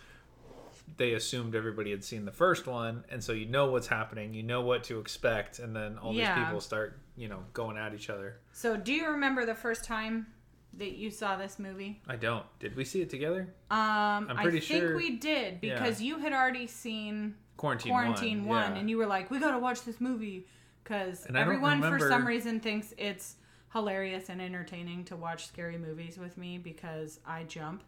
they 0.99 1.15
assumed 1.15 1.55
everybody 1.55 1.91
had 1.91 2.05
seen 2.05 2.25
the 2.25 2.33
first 2.33 2.67
one, 2.67 3.05
and 3.11 3.23
so 3.25 3.33
you 3.33 3.47
know 3.47 3.71
what's 3.71 3.87
happening, 3.89 4.35
you 4.35 4.43
know 4.43 4.61
what 4.61 4.85
to 4.85 5.01
expect, 5.01 5.59
and 5.59 5.75
then 5.75 5.99
all 5.99 6.13
Yeah. 6.15 6.35
these 6.35 6.45
people 6.45 6.61
start, 6.61 7.01
you 7.17 7.29
know, 7.29 7.41
going 7.55 7.77
at 7.77 7.95
each 7.95 8.11
other. 8.11 8.39
So, 8.53 8.77
do 8.77 8.93
you 8.93 9.09
remember 9.09 9.45
the 9.47 9.55
first 9.55 9.83
time 9.85 10.27
that 10.75 10.93
you 10.97 11.11
saw 11.11 11.37
this 11.37 11.59
movie? 11.59 12.03
I 12.07 12.17
don't. 12.17 12.45
Did 12.61 12.77
we 12.77 12.85
see 12.85 13.01
it 13.01 13.09
together? 13.11 13.55
Um, 13.71 14.29
I'm 14.29 14.37
I 14.39 14.43
pretty 14.43 14.61
think 14.61 14.83
sure- 14.83 14.97
we 14.97 15.17
did 15.17 15.61
because 15.61 16.01
you 16.03 16.19
had 16.19 16.33
already 16.33 16.67
seen 16.67 17.35
Quarantine, 17.57 17.91
Quarantine 17.93 18.45
one, 18.45 18.61
One, 18.63 18.73
yeah. 18.75 18.81
and 18.81 18.91
you 18.91 18.99
were 18.99 19.07
like, 19.07 19.31
"We 19.31 19.39
got 19.41 19.53
to 19.53 19.59
watch 19.59 19.83
this 19.85 19.99
movie," 20.01 20.47
because 20.87 21.27
And 21.27 21.37
I 21.37 21.41
don't 21.41 21.55
everyone 21.55 21.83
for 21.83 21.99
some 21.99 22.27
reason 22.27 22.61
thinks 22.61 22.95
it's 22.97 23.37
hilarious 23.73 24.29
and 24.29 24.41
entertaining 24.41 25.05
to 25.05 25.17
watch 25.17 25.47
scary 25.47 25.77
movies 25.79 26.19
with 26.19 26.39
me 26.39 26.59
because 26.59 27.21
I 27.27 27.43
jump. 27.45 27.83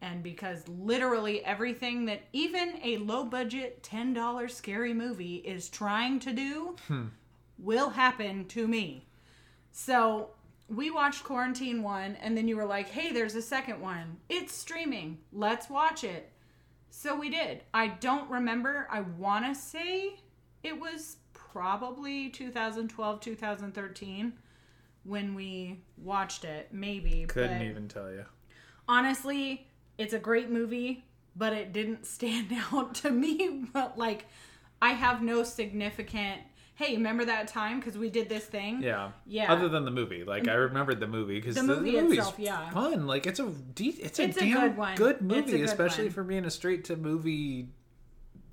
And 0.00 0.22
because 0.22 0.66
literally 0.68 1.44
everything 1.44 2.06
that 2.06 2.22
even 2.32 2.78
a 2.82 2.98
low 2.98 3.24
budget 3.24 3.82
$10 3.82 4.50
scary 4.50 4.92
movie 4.92 5.36
is 5.36 5.68
trying 5.68 6.18
to 6.20 6.32
do 6.32 6.76
Hmm. 6.88 7.06
will 7.58 7.90
happen 7.90 8.46
to 8.48 8.66
me. 8.66 9.06
So 9.72 10.30
we 10.68 10.90
watched 10.90 11.24
Quarantine 11.24 11.82
1, 11.82 12.16
and 12.16 12.36
then 12.36 12.48
you 12.48 12.56
were 12.56 12.64
like, 12.64 12.88
hey, 12.88 13.12
there's 13.12 13.34
a 13.34 13.42
second 13.42 13.80
one. 13.80 14.18
It's 14.28 14.54
streaming. 14.54 15.18
Let's 15.32 15.68
watch 15.70 16.04
it. 16.04 16.30
So 16.90 17.18
we 17.18 17.28
did. 17.28 17.62
I 17.72 17.88
don't 17.88 18.30
remember. 18.30 18.88
I 18.90 19.00
want 19.02 19.44
to 19.46 19.54
say 19.54 20.16
it 20.62 20.78
was 20.78 21.16
probably 21.54 22.30
2012, 22.30 23.20
2013 23.20 24.32
when 25.04 25.34
we 25.36 25.78
watched 25.96 26.44
it. 26.44 26.68
Maybe. 26.72 27.26
Couldn't 27.28 27.58
but 27.58 27.64
even 27.66 27.86
tell 27.88 28.10
you. 28.10 28.24
honestly, 28.88 29.68
it's 29.96 30.12
a 30.12 30.18
great 30.18 30.50
movie, 30.50 31.04
but 31.36 31.52
it 31.52 31.72
didn't 31.72 32.06
stand 32.16 32.52
out 32.72 32.96
to 32.96 33.10
me. 33.10 33.66
But 33.72 33.96
like, 33.96 34.26
I 34.82 34.90
have 34.90 35.22
no 35.22 35.44
significant. 35.44 36.40
Hey, 36.74 36.96
remember 36.96 37.24
that 37.26 37.46
time 37.46 37.78
because 37.78 37.96
we 37.96 38.10
did 38.10 38.28
this 38.28 38.44
thing? 38.46 38.82
Yeah. 38.82 39.12
Yeah. 39.24 39.52
Other 39.52 39.68
than 39.68 39.84
the 39.84 39.92
movie, 39.92 40.24
like 40.24 40.48
I 40.48 40.54
mm. 40.54 40.64
remembered 40.64 40.98
the 40.98 41.06
movie 41.06 41.36
because 41.36 41.54
The 41.54 41.62
the, 41.62 41.68
movie 41.68 41.92
movie's 41.92 42.18
itself, 42.18 42.34
yeah. 42.36 42.68
fun. 42.70 43.06
Like 43.06 43.28
it's 43.28 43.38
a 43.38 43.48
de- 43.48 43.90
it's 43.90 44.18
a 44.18 44.24
It's 44.24 44.36
a 44.38 44.40
damn 44.40 44.74
good 44.74 44.96
good 44.96 45.20
movie, 45.22 45.52
good 45.52 45.60
especially 45.60 46.06
one. 46.06 46.14
for 46.14 46.24
being 46.24 46.44
a 46.44 46.50
straight 46.50 46.82
to 46.86 46.96
movie 46.96 47.68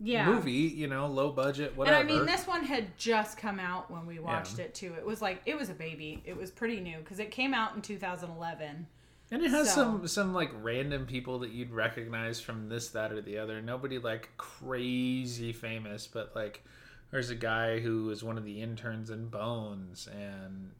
Yeah. 0.04 0.26
movie. 0.26 0.52
You 0.52 0.88
know, 0.88 1.08
low 1.08 1.32
budget, 1.32 1.76
whatever. 1.78 1.98
And. 2.00 2.10
I 2.10 2.12
mean, 2.14 2.26
this 2.26 2.48
one 2.48 2.64
had 2.64 2.98
just 2.98 3.38
come 3.38 3.60
out 3.60 3.92
when 3.92 4.06
we 4.06 4.20
watched 4.20 4.58
Yeah. 4.58 4.66
it 4.66 4.74
too. 4.74 4.94
It 4.98 5.06
was 5.06 5.22
like 5.22 5.42
it 5.46 5.58
was 5.58 5.70
a 5.70 5.74
baby. 5.74 6.22
It 6.26 6.36
was 6.36 6.50
pretty 6.52 6.80
new 6.80 6.98
because 7.00 7.20
it 7.20 7.32
came 7.32 7.54
out 7.54 7.76
in 7.76 7.82
2011. 7.82 8.88
and 9.34 9.42
it 9.44 9.50
has 9.52 9.70
so- 9.70 9.76
some 9.76 10.08
some 10.08 10.34
like 10.34 10.52
random 10.62 11.06
people 11.06 11.40
that 11.40 11.52
you'd 11.52 11.72
recognize 11.72 12.42
from 12.42 12.68
this, 12.68 12.90
that, 12.90 13.14
or 13.14 13.22
the 13.22 13.38
other. 13.38 13.62
Nobody 13.62 13.98
like 13.98 14.30
crazy 14.38 15.54
famous, 15.54 16.06
but 16.08 16.36
like 16.36 16.64
there's 17.12 17.30
a 17.30 17.36
guy 17.36 17.80
who 17.80 18.06
was 18.06 18.24
one 18.24 18.38
of 18.38 18.44
the 18.44 18.62
interns 18.62 19.10
in 19.10 19.28
Bones, 19.30 20.08
and 20.14 20.72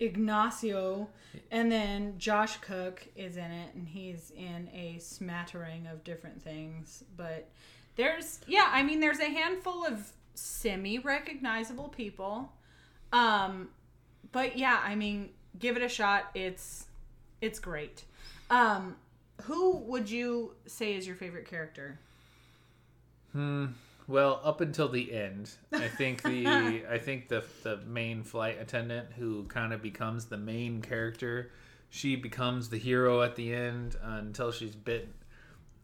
Ignacio, 0.00 1.08
and 1.50 1.70
then 1.70 2.14
Josh 2.18 2.56
Cooke 2.58 3.06
is 3.16 3.36
in 3.36 3.50
it, 3.50 3.74
and 3.74 3.86
he's 3.88 4.32
in 4.36 4.68
a 4.72 4.98
smattering 4.98 5.86
of 5.86 6.02
different 6.04 6.42
things. 6.42 7.04
But 7.16 7.48
there's, 7.96 8.40
yeah, 8.46 8.68
I 8.70 8.82
mean, 8.82 9.00
there's 9.00 9.20
a 9.20 9.28
handful 9.28 9.84
of 9.84 10.12
semi 10.34 10.98
recognizable 10.98 11.88
people. 11.88 12.52
Um, 13.12 13.68
but 14.32 14.58
yeah, 14.58 14.80
I 14.82 14.94
mean, 14.94 15.30
give 15.58 15.76
it 15.76 15.82
a 15.82 15.88
shot. 15.88 16.30
It's 16.34 16.86
it's 17.40 17.58
great. 17.58 18.04
Um, 18.50 18.96
who 19.42 19.76
would 19.78 20.10
you 20.10 20.52
say 20.66 20.94
is 20.94 21.06
your 21.06 21.16
favorite 21.16 21.46
character? 21.46 21.98
Hmm. 23.32 23.66
Well, 24.06 24.40
up 24.44 24.60
until 24.60 24.88
the 24.88 25.14
end, 25.14 25.50
I 25.72 25.88
think 25.88 26.22
the 26.22 26.84
I 26.90 26.98
think 26.98 27.28
the 27.28 27.44
the 27.62 27.78
main 27.86 28.22
flight 28.22 28.58
attendant 28.60 29.08
who 29.16 29.44
kind 29.44 29.72
of 29.72 29.80
becomes 29.82 30.26
the 30.26 30.36
main 30.36 30.82
character, 30.82 31.50
she 31.90 32.16
becomes 32.16 32.68
the 32.68 32.78
hero 32.78 33.22
at 33.22 33.36
the 33.36 33.54
end 33.54 33.96
until 34.02 34.52
she's 34.52 34.74
bit. 34.74 35.08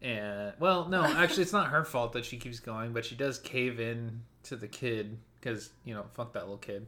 And 0.01 0.53
well, 0.59 0.87
no, 0.87 1.03
actually, 1.03 1.43
it's 1.43 1.53
not 1.53 1.67
her 1.67 1.83
fault 1.83 2.13
that 2.13 2.25
she 2.25 2.37
keeps 2.37 2.59
going, 2.59 2.91
but 2.93 3.05
she 3.05 3.15
does 3.15 3.37
cave 3.37 3.79
in 3.79 4.21
to 4.43 4.55
the 4.55 4.67
kid 4.67 5.17
because 5.39 5.69
you 5.85 5.93
know, 5.93 6.05
fuck 6.13 6.33
that 6.33 6.41
little 6.43 6.57
kid. 6.57 6.87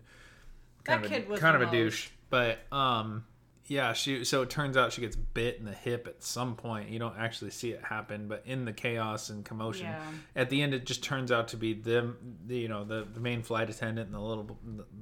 That 0.86 0.93
Kind 1.01 1.05
of 1.05 1.12
kid 1.12 1.25
a, 1.27 1.29
was 1.32 1.39
kind 1.39 1.55
of 1.55 1.62
a 1.62 1.72
douche, 1.72 2.10
but 2.29 2.60
um, 2.72 3.24
yeah, 3.67 3.93
she. 3.93 4.25
So 4.25 4.41
it 4.41 4.50
turns 4.50 4.75
out 4.75 4.91
she 4.91 5.01
gets 5.01 5.15
bit 5.15 5.58
in 5.60 5.65
the 5.65 5.72
hip 5.72 6.08
at 6.08 6.24
some 6.24 6.55
point. 6.55 6.89
You 6.89 6.98
don't 7.00 7.17
actually 7.17 7.51
see 7.51 7.70
it 7.72 7.82
happen, 7.84 8.27
but 8.27 8.41
in 8.46 8.65
the 8.65 8.74
chaos 8.74 9.29
and 9.29 9.46
commotion, 9.46 9.86
Yeah. 9.86 10.01
at 10.36 10.50
the 10.50 10.62
end, 10.62 10.74
it 10.74 10.86
just 10.86 11.03
turns 11.03 11.32
out 11.32 11.50
to 11.50 11.58
be 11.58 11.74
them. 11.74 12.17
The, 12.48 12.58
you 12.58 12.67
know, 12.67 12.84
the, 12.84 13.08
the 13.13 13.20
main 13.22 13.43
flight 13.43 13.70
attendant 13.70 14.08
and 14.08 14.15
the 14.15 14.20
little, 14.20 14.58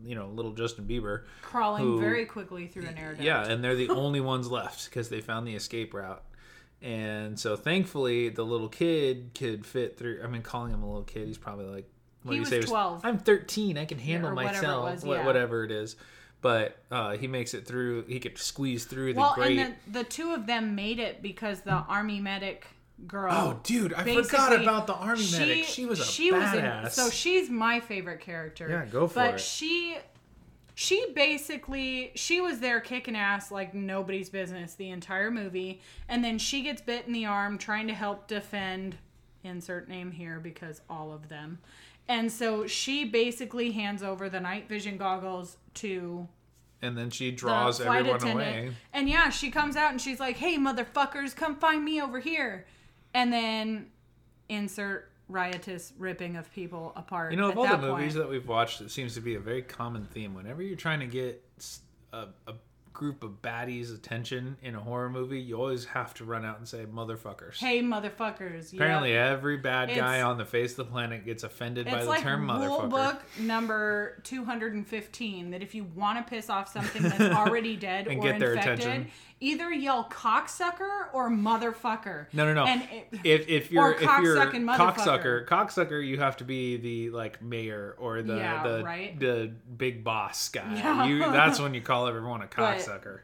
you 0.06 0.14
know, 0.16 0.28
little 0.28 0.52
Justin 0.52 0.86
Bieber. 0.86 1.24
Crawling 1.42 1.82
Who- 1.84 2.00
very 2.00 2.26
quickly 2.26 2.68
through 2.68 2.88
an 2.88 2.98
air 2.98 3.14
duct. 3.14 3.24
Yeah, 3.24 3.48
and 3.48 3.64
they're 3.64 3.76
the 3.76 3.90
only 4.04 4.20
ones 4.22 4.52
left 4.52 4.86
because 4.86 5.10
they 5.10 5.22
found 5.22 5.48
the 5.48 5.56
escape 5.56 5.94
route. 5.94 6.22
And 6.82 7.40
so 7.40 7.56
thankfully, 7.56 8.30
the 8.30 8.44
little 8.44 8.70
kid 8.70 9.32
could 9.36 9.66
fit 9.66 9.98
through. 9.98 10.22
I 10.24 10.28
mean, 10.28 10.42
calling 10.42 10.74
him 10.74 10.82
a 10.82 10.88
little 10.88 11.04
kid, 11.04 11.28
he's 11.28 11.38
probably 11.38 11.66
like, 11.66 11.88
what 12.24 12.32
He 12.32 12.36
do 12.36 12.36
you 12.38 12.42
was 12.42 12.50
say? 12.50 12.60
He 12.60 12.64
12. 12.66 13.02
I'm 13.04 13.18
13. 13.20 13.78
I 13.78 13.86
can 13.86 14.00
handle 14.00 14.34
whatever 14.34 14.50
it 14.50 14.62
myself. 14.62 14.92
was, 14.92 15.04
yeah. 15.06 15.26
Whatever 15.26 15.64
it 15.64 15.72
is. 15.72 15.96
But 16.42 16.78
uh, 16.90 17.18
he 17.18 17.28
makes 17.28 17.54
it 17.54 17.68
through. 17.68 18.06
He 18.08 18.20
could 18.20 18.38
squeeze 18.40 18.86
through 18.86 19.14
the 19.14 19.20
Well, 19.20 19.34
great. 19.36 19.60
and 19.60 19.76
the, 19.86 20.00
the 20.00 20.04
two 20.04 20.32
of 20.34 20.48
them 20.48 20.74
made 20.74 20.98
it 20.98 21.22
because 21.22 21.62
the 21.62 21.72
army 21.72 22.20
medic 22.20 22.66
girl. 23.06 23.32
oh, 23.32 23.60
dude, 23.64 23.94
I 23.94 24.04
forgot 24.04 24.60
about 24.60 24.88
the 24.88 24.94
army 24.96 25.28
medic. 25.32 25.66
She 25.66 25.86
was 25.86 26.00
a 26.00 26.04
she 26.04 26.32
badass. 26.32 26.84
Was 26.84 26.98
in, 26.98 27.04
so 27.06 27.10
she's 27.12 27.48
my 27.50 27.80
favorite 27.80 28.22
character. 28.22 28.68
Yeah, 28.70 28.86
go 28.86 29.08
for 29.08 29.16
but 29.16 29.34
it. 29.36 29.40
she, 29.40 29.98
she 30.82 31.06
basically 31.14 32.12
she 32.16 32.42
was 32.42 32.60
there 32.60 32.80
kicking 32.80 33.16
ass 33.16 33.52
like 33.52 33.76
nobody's 33.76 34.32
business 34.32 34.74
the 34.74 34.90
entire 34.90 35.30
movie, 35.30 35.80
and 36.10 36.24
then 36.24 36.40
she 36.40 36.64
gets 36.64 36.82
bit 36.82 37.06
in 37.06 37.14
the 37.14 37.24
arm 37.24 37.60
trying 37.60 37.86
to 37.86 37.94
help 37.94 38.28
defend. 38.28 38.98
Insert 39.44 39.88
name 39.88 40.12
here 40.12 40.40
because 40.40 40.82
all 40.90 41.12
of 41.12 41.30
them. 41.30 41.60
And 42.08 42.32
so 42.32 42.66
she 42.66 43.06
basically 43.06 43.72
hands 43.72 44.02
over 44.02 44.28
the 44.28 44.40
night 44.40 44.68
vision 44.68 44.98
goggles 44.98 45.58
to 45.76 46.28
and 46.82 46.98
then 46.98 47.12
she 47.12 47.30
draws 47.30 47.80
flight 47.80 48.00
everyone 48.00 48.20
attendant. 48.20 48.50
away. 48.50 48.72
And 48.92 49.08
yeah, 49.08 49.30
she 49.30 49.52
comes 49.52 49.76
out 49.76 49.92
and 49.92 50.02
she's 50.02 50.20
like, 50.20 50.38
"Hey, 50.38 50.58
motherfuckers, 50.58 51.36
come 51.36 51.58
find 51.58 51.86
me 51.86 52.02
over 52.02 52.20
here." 52.20 52.66
And 53.14 53.32
then 53.32 53.92
insert 54.50 55.11
riotous 55.32 55.94
ripping 55.98 56.36
of 56.36 56.52
people 56.54 56.94
apart. 56.96 57.32
You 57.32 57.38
know, 57.38 57.50
of 57.50 57.58
all 57.58 57.66
the 57.66 57.78
that 57.78 57.82
movies 57.82 58.14
that 58.16 58.30
we've 58.30 58.48
watched, 58.48 58.82
it 58.82 58.92
seems 58.92 59.14
to 59.16 59.22
be 59.22 59.36
a 59.36 59.40
very 59.40 59.62
common 59.62 60.06
theme. 60.06 60.34
Whenever 60.34 60.62
you're 60.62 60.76
trying 60.78 61.00
to 61.00 61.08
get 61.08 61.44
a 62.14 62.28
group 62.94 63.24
of 63.24 63.42
baddies' 63.42 63.96
attention 63.96 64.58
in 64.62 64.76
a 64.76 64.80
horror 64.80 65.10
movie, 65.10 65.40
you 65.40 65.56
always 65.56 65.86
have 65.86 66.14
to 66.14 66.26
run 66.26 66.46
out 66.46 66.60
and 66.60 66.68
say 66.68 66.86
"motherfuckers." 66.86 67.56
hey, 67.58 67.82
motherfuckers. 67.82 68.72
yep. 68.74 68.82
Apparently, 68.82 69.14
every 69.14 69.58
bad 69.58 69.88
guy 69.90 70.16
It's- 70.18 70.24
on 70.26 70.38
the 70.38 70.46
face 70.46 70.72
of 70.72 70.78
the 70.78 70.86
planet 70.86 71.26
gets 71.26 71.44
offended 71.44 71.86
by 71.86 72.04
the 72.04 72.10
like 72.10 72.22
term 72.22 72.42
rule 72.50 72.82
"motherfucker." 72.82 72.90
book 72.90 73.22
number 73.40 74.20
215 74.24 75.52
that 75.52 75.62
if 75.62 75.74
you 75.74 75.84
want 75.96 76.18
to 76.26 76.30
piss 76.30 76.50
off 76.50 76.72
something 76.72 77.02
that's 77.02 77.22
already 77.36 77.76
dead 77.78 78.08
And 78.08 78.20
or 78.20 78.24
get 78.24 78.40
their 78.40 78.54
infected, 78.54 78.80
attention. 78.88 79.12
Either 79.42 79.72
yell 79.74 80.06
cocksucker 80.10 81.08
or 81.14 81.30
motherfucker. 81.30 82.28
No, 82.32 82.46
no, 82.46 82.54
no. 82.54 82.66
And 82.66 82.84
it- 82.84 83.08
if 83.26 83.50
if 83.50 83.72
you're 83.72 83.84
Or 83.84 83.94
if 83.96 84.02
you're 84.02 84.38
cocksucker, 84.38 85.46
cocksucker, 85.48 86.06
you 86.08 86.18
have 86.20 86.38
to 86.38 86.44
be 86.46 86.78
the 86.78 87.10
like 87.10 87.42
mayor 87.42 87.96
or 88.00 88.22
the 88.22 88.38
Yeah, 88.38 88.64
the 88.64 88.84
right? 88.84 89.20
the 89.20 89.52
big 89.78 90.04
boss 90.04 90.48
guy. 90.50 90.76
Yeah. 90.76 91.06
You 91.06 91.20
that's 91.32 91.60
when 91.60 91.74
you 91.74 91.82
call 91.82 92.08
everyone 92.08 92.42
a 92.42 92.48
But- 92.56 92.78
cocksucker. 92.80 93.20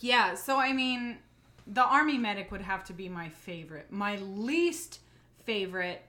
Yeah, 0.00 0.34
so 0.34 0.58
I 0.58 0.72
mean, 0.74 1.18
the 1.66 1.82
army 1.82 2.18
medic 2.18 2.52
would 2.52 2.60
have 2.60 2.84
to 2.84 2.92
be 2.92 3.08
my 3.08 3.30
favorite. 3.30 3.90
My 3.90 4.16
least 4.16 5.00
favorite, 5.44 6.02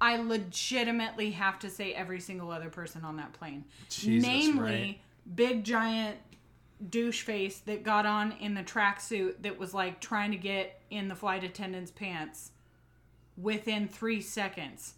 I 0.00 0.16
legitimately 0.16 1.32
have 1.32 1.58
to 1.58 1.68
say 1.70 1.92
every 1.92 2.20
single 2.20 2.50
other 2.50 2.70
person 2.70 3.04
on 3.04 3.16
that 3.16 3.34
plane. 3.34 3.64
Jesus, 3.90 4.26
Namely, 4.26 4.62
right. 4.62 5.00
big 5.34 5.64
giant 5.64 6.16
douche 6.90 7.22
face 7.22 7.58
that 7.60 7.82
got 7.82 8.04
on 8.06 8.32
in 8.32 8.54
the 8.54 8.62
tracksuit 8.62 9.42
that 9.42 9.58
was 9.58 9.72
like 9.72 10.00
trying 10.00 10.30
to 10.30 10.36
get 10.36 10.80
in 10.90 11.08
the 11.08 11.14
flight 11.14 11.42
attendant's 11.44 11.90
pants 11.90 12.50
within 13.36 13.88
three 13.88 14.20
seconds 14.20 14.94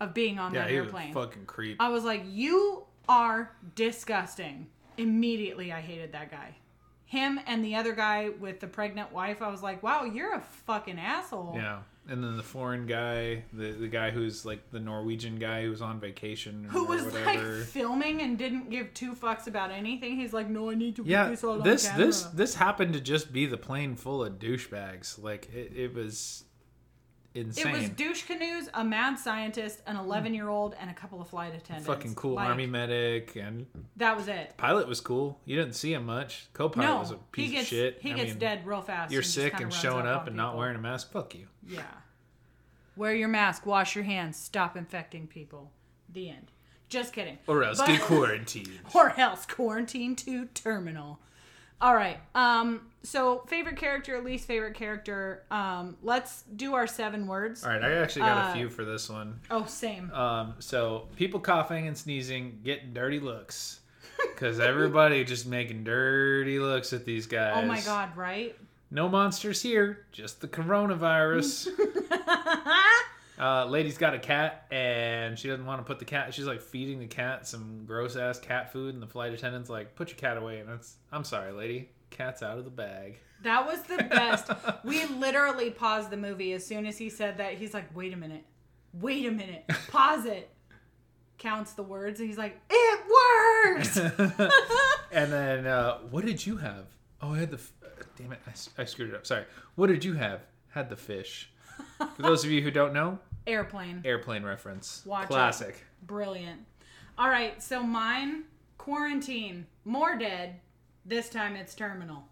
of 0.00 0.14
being 0.14 0.38
on 0.38 0.52
Yeah, 0.54 0.62
that 0.64 0.72
airplane. 0.72 1.12
fucking 1.14 1.46
creep. 1.46 1.76
I 1.80 1.88
was 1.90 2.04
like, 2.04 2.22
you 2.26 2.84
are 3.08 3.52
disgusting. 3.74 4.68
Immediately, 4.98 5.72
I 5.72 5.80
hated 5.80 6.12
that 6.12 6.30
guy. 6.30 6.56
Him 7.04 7.40
and 7.46 7.64
the 7.64 7.74
other 7.74 7.92
guy 7.92 8.30
with 8.40 8.60
the 8.60 8.66
pregnant 8.66 9.12
wife, 9.12 9.42
I 9.42 9.48
was 9.50 9.62
like, 9.62 9.82
wow, 9.82 10.04
you're 10.04 10.34
a 10.34 10.40
fucking 10.40 10.98
asshole. 10.98 11.52
Yeah. 11.54 11.80
And 12.08 12.22
then 12.24 12.36
the 12.36 12.42
foreign 12.42 12.86
guy, 12.86 13.44
the, 13.52 13.70
the 13.72 13.86
guy 13.86 14.10
who's 14.10 14.44
like 14.44 14.70
the 14.70 14.80
Norwegian 14.80 15.36
guy 15.36 15.62
who's 15.62 15.80
on 15.80 16.00
vacation 16.00 16.66
Who 16.70 16.84
was 16.84 17.04
whatever. 17.04 17.58
like 17.58 17.66
filming 17.66 18.22
and 18.22 18.36
didn't 18.36 18.70
give 18.70 18.92
two 18.92 19.14
fucks 19.14 19.46
about 19.46 19.70
anything. 19.70 20.16
He's 20.16 20.32
like, 20.32 20.48
no, 20.48 20.70
I 20.70 20.74
need 20.74 20.96
to 20.96 21.02
put 21.02 21.10
yeah, 21.10 21.28
this 21.28 21.44
all 21.44 21.60
this 21.60 21.88
this 21.90 22.22
this 22.22 22.54
happened 22.56 22.94
to 22.94 23.00
just 23.00 23.32
be 23.32 23.46
the 23.46 23.56
plane 23.56 23.94
full 23.94 24.24
of 24.24 24.40
douchebags. 24.40 25.22
Like 25.22 25.48
it, 25.54 25.72
it 25.76 25.94
was 25.94 26.42
insane. 27.34 27.68
It 27.68 27.78
was 27.78 27.88
douche 27.90 28.24
canoes, 28.24 28.68
a 28.74 28.84
mad 28.84 29.18
scientist, 29.18 29.80
an 29.86 29.96
hmm. 29.96 30.04
11 30.04 30.34
year 30.34 30.48
old, 30.48 30.74
and 30.80 30.90
a 30.90 30.94
couple 30.94 31.20
of 31.20 31.28
flight 31.28 31.54
attendants. 31.54 31.86
fucking 31.86 32.14
cool 32.14 32.34
Like, 32.34 32.48
army 32.48 32.66
medic 32.66 33.36
and 33.36 33.66
That 33.96 34.16
was 34.16 34.28
it. 34.28 34.54
pilot 34.56 34.86
was 34.88 35.00
cool. 35.00 35.40
You 35.44 35.56
didn't 35.56 35.74
see 35.74 35.92
him 35.92 36.06
much. 36.06 36.48
Co-pilot 36.52 36.86
No, 36.86 36.98
was 36.98 37.10
a 37.10 37.16
piece 37.32 37.50
gets 37.52 37.62
of 37.62 37.68
shit. 37.68 37.98
he 38.00 38.12
I 38.12 38.16
gets 38.16 38.30
mean, 38.30 38.38
dead 38.38 38.66
real 38.66 38.82
fast. 38.82 39.12
You're 39.12 39.22
sick 39.22 39.60
and 39.60 39.72
showing 39.72 40.06
up 40.06 40.22
up 40.22 40.26
and 40.26 40.36
not 40.36 40.56
wearing 40.56 40.76
a 40.76 40.80
mask. 40.80 41.10
Fuck 41.12 41.34
you. 41.34 41.46
Yeah. 41.66 41.82
Wear 42.96 43.14
your 43.14 43.28
mask. 43.28 43.64
Wash 43.64 43.94
your 43.94 44.04
hands. 44.04 44.36
Stop 44.36 44.76
infecting 44.76 45.26
people. 45.26 45.72
The 46.12 46.28
end. 46.28 46.50
Just 46.88 47.14
kidding. 47.14 47.38
Or 47.46 47.64
else 47.64 47.78
But- 47.78 47.86
get 47.86 48.00
quarantined. 48.02 48.80
or 48.94 49.18
else 49.18 49.46
quarantine 49.46 50.14
to 50.16 50.46
terminal. 50.46 51.20
All 51.82 51.94
right. 51.94 52.18
Um. 52.34 52.80
So 53.02 53.42
favorite 53.48 53.76
character, 53.76 54.18
least 54.22 54.46
favorite 54.46 54.74
character. 54.74 55.42
Um. 55.50 55.96
Let's 56.02 56.42
do 56.42 56.74
our 56.74 56.86
seven 56.86 57.26
words. 57.26 57.64
All 57.64 57.70
right, 57.70 57.82
I 57.82 57.92
actually 57.94 58.22
got 58.22 58.46
Uh, 58.46 58.50
a 58.50 58.54
few 58.54 58.70
for 58.70 58.84
this 58.84 59.10
one. 59.10 59.40
Oh, 59.50 59.66
same. 59.66 60.10
Um, 60.12 60.54
so 60.60 61.08
people 61.16 61.40
coughing 61.40 61.88
and 61.88 61.98
sneezing, 61.98 62.60
get 62.62 62.94
dirty 62.94 63.18
looks, 63.18 63.80
because 64.32 64.60
everybody 64.60 65.24
just 65.34 65.44
making 65.46 65.82
dirty 65.84 66.58
looks 66.60 66.92
at 66.92 67.04
these 67.04 67.26
guys. 67.26 67.54
oh 67.56 67.66
my 67.66 67.80
god. 67.80 68.16
Right. 68.16 68.56
No 68.92 69.08
monsters 69.08 69.60
here, 69.62 70.06
just 70.12 70.40
the 70.40 70.48
coronavirus. 70.48 71.68
uh, 73.42 73.66
lady's 73.66 73.98
got 73.98 74.14
a 74.14 74.20
cat 74.20 74.66
and 74.70 75.36
she 75.36 75.48
doesn't 75.48 75.66
want 75.66 75.80
to 75.80 75.84
put 75.84 75.98
the 75.98 76.04
cat. 76.04 76.32
She's 76.32 76.46
like 76.46 76.60
feeding 76.60 77.00
the 77.00 77.08
cat 77.08 77.44
some 77.44 77.82
gross 77.84 78.14
ass 78.14 78.38
cat 78.38 78.72
food, 78.72 78.94
and 78.94 79.02
the 79.02 79.06
flight 79.08 79.32
attendant's 79.32 79.68
like, 79.68 79.96
"Put 79.96 80.10
your 80.10 80.16
cat 80.16 80.36
away." 80.36 80.60
And 80.60 80.70
it's, 80.70 80.94
I'm 81.10 81.24
sorry, 81.24 81.50
lady, 81.50 81.90
cat's 82.10 82.42
out 82.42 82.58
of 82.58 82.64
the 82.64 82.70
bag. 82.70 83.18
That 83.42 83.66
was 83.66 83.82
the 83.82 84.04
best. 84.04 84.48
we 84.84 85.04
literally 85.06 85.70
paused 85.70 86.10
the 86.10 86.16
movie 86.16 86.52
as 86.52 86.64
soon 86.64 86.86
as 86.86 86.96
he 86.96 87.10
said 87.10 87.38
that. 87.38 87.54
He's 87.54 87.74
like, 87.74 87.94
"Wait 87.96 88.12
a 88.12 88.16
minute. 88.16 88.44
Wait 88.94 89.26
a 89.26 89.32
minute. 89.32 89.64
Pause 89.88 90.26
it." 90.26 90.50
Counts 91.38 91.72
the 91.72 91.82
words 91.82 92.20
and 92.20 92.28
he's 92.28 92.38
like, 92.38 92.60
"It 92.70 93.00
works." 93.74 93.96
and 95.10 95.32
then, 95.32 95.66
uh, 95.66 95.98
what 96.10 96.24
did 96.24 96.46
you 96.46 96.58
have? 96.58 96.84
Oh, 97.20 97.32
I 97.34 97.38
had 97.38 97.50
the. 97.50 97.56
F- 97.56 97.72
damn 98.16 98.30
it, 98.30 98.38
I 98.78 98.84
screwed 98.84 99.08
it 99.08 99.16
up. 99.16 99.26
Sorry. 99.26 99.46
What 99.74 99.88
did 99.88 100.04
you 100.04 100.12
have? 100.12 100.42
Had 100.68 100.88
the 100.88 100.96
fish. 100.96 101.50
For 101.98 102.22
those 102.22 102.44
of 102.44 102.50
you 102.50 102.62
who 102.62 102.70
don't 102.70 102.92
know, 102.92 103.18
Airplane. 103.46 104.02
airplane 104.04 104.44
reference. 104.44 105.02
Watch 105.04 105.24
it. 105.24 105.28
Classic. 105.28 105.84
Brilliant. 106.02 106.60
All 107.18 107.28
right, 107.28 107.62
so 107.62 107.82
mine 107.82 108.44
quarantine, 108.78 109.66
more 109.84 110.16
dead. 110.16 110.60
This 111.04 111.28
time 111.28 111.56
it's 111.56 111.74
terminal. 111.74 112.24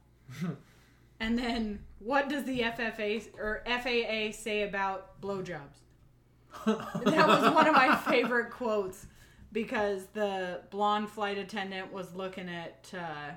and 1.21 1.39
then 1.39 1.81
what 1.99 2.29
does 2.29 2.45
the 2.45 2.61
FFA 2.61 3.27
or 3.39 3.63
FAA 3.67 4.37
say 4.37 4.63
about 4.63 5.21
blowjobs? 5.21 5.79
that 6.67 7.27
was 7.29 7.55
one 7.55 7.67
of 7.67 7.75
my 7.75 7.97
favorite 7.97 8.51
quotes 8.51 9.07
because 9.53 10.07
the 10.13 10.61
blonde 10.71 11.09
flight 11.09 11.39
attendant 11.39 11.93
was 11.93 12.15
looking 12.15 12.49
at 12.49 12.91
uh, 12.97 13.33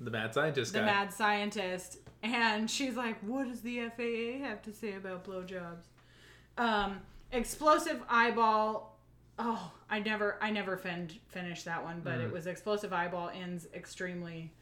The 0.00 0.10
mad 0.10 0.34
scientist 0.34 0.72
the 0.72 0.80
guy. 0.80 0.86
mad 0.86 1.12
scientist, 1.12 1.98
and 2.22 2.68
she's 2.70 2.96
like, 2.96 3.18
"What 3.22 3.48
does 3.48 3.60
the 3.60 3.88
FAA 3.96 4.44
have 4.44 4.62
to 4.62 4.72
say 4.72 4.94
about 4.94 5.24
blowjobs?" 5.24 5.84
Um, 6.58 7.00
explosive 7.32 8.02
eyeball. 8.08 8.98
Oh, 9.38 9.70
I 9.88 10.00
never, 10.00 10.36
I 10.42 10.50
never 10.50 10.76
fin- 10.76 11.10
finished 11.28 11.64
that 11.66 11.82
one, 11.84 12.00
but 12.02 12.18
Mm. 12.18 12.24
it 12.24 12.32
was 12.32 12.46
explosive 12.46 12.92
eyeball 12.92 13.30
ends 13.30 13.66
extremely, 13.72 14.52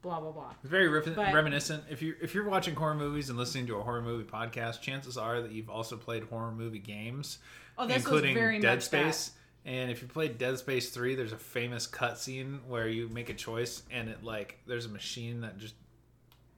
blah 0.00 0.18
blah 0.20 0.32
blah. 0.32 0.54
It's 0.62 0.70
very 0.70 0.88
ref- 0.88 1.14
But- 1.14 1.34
reminiscent. 1.34 1.84
If 1.90 2.00
you 2.02 2.16
if 2.20 2.34
you're 2.34 2.48
watching 2.48 2.74
horror 2.74 2.94
movies 2.94 3.28
and 3.28 3.38
listening 3.38 3.66
to 3.68 3.76
a 3.76 3.82
horror 3.82 4.00
movie 4.02 4.24
podcast, 4.24 4.80
chances 4.80 5.16
are 5.18 5.42
that 5.42 5.52
you've 5.52 5.68
also 5.70 5.96
played 5.96 6.24
horror 6.24 6.52
movie 6.52 6.78
games, 6.78 7.38
Oh, 7.78 7.86
this 7.86 7.96
including 7.98 8.60
Dead 8.60 8.82
Space. 8.82 9.32
And 9.64 9.92
if 9.92 10.02
you 10.02 10.08
played 10.08 10.38
Dead 10.38 10.58
Space 10.58 10.90
Three, 10.90 11.14
there's 11.14 11.32
a 11.32 11.38
famous 11.38 11.86
cutscene 11.86 12.64
where 12.66 12.88
you 12.88 13.08
make 13.10 13.28
a 13.28 13.34
choice, 13.34 13.82
and 13.92 14.08
it 14.08 14.24
like 14.24 14.58
there's 14.66 14.86
a 14.86 14.88
machine 14.88 15.42
that 15.42 15.58
just 15.58 15.74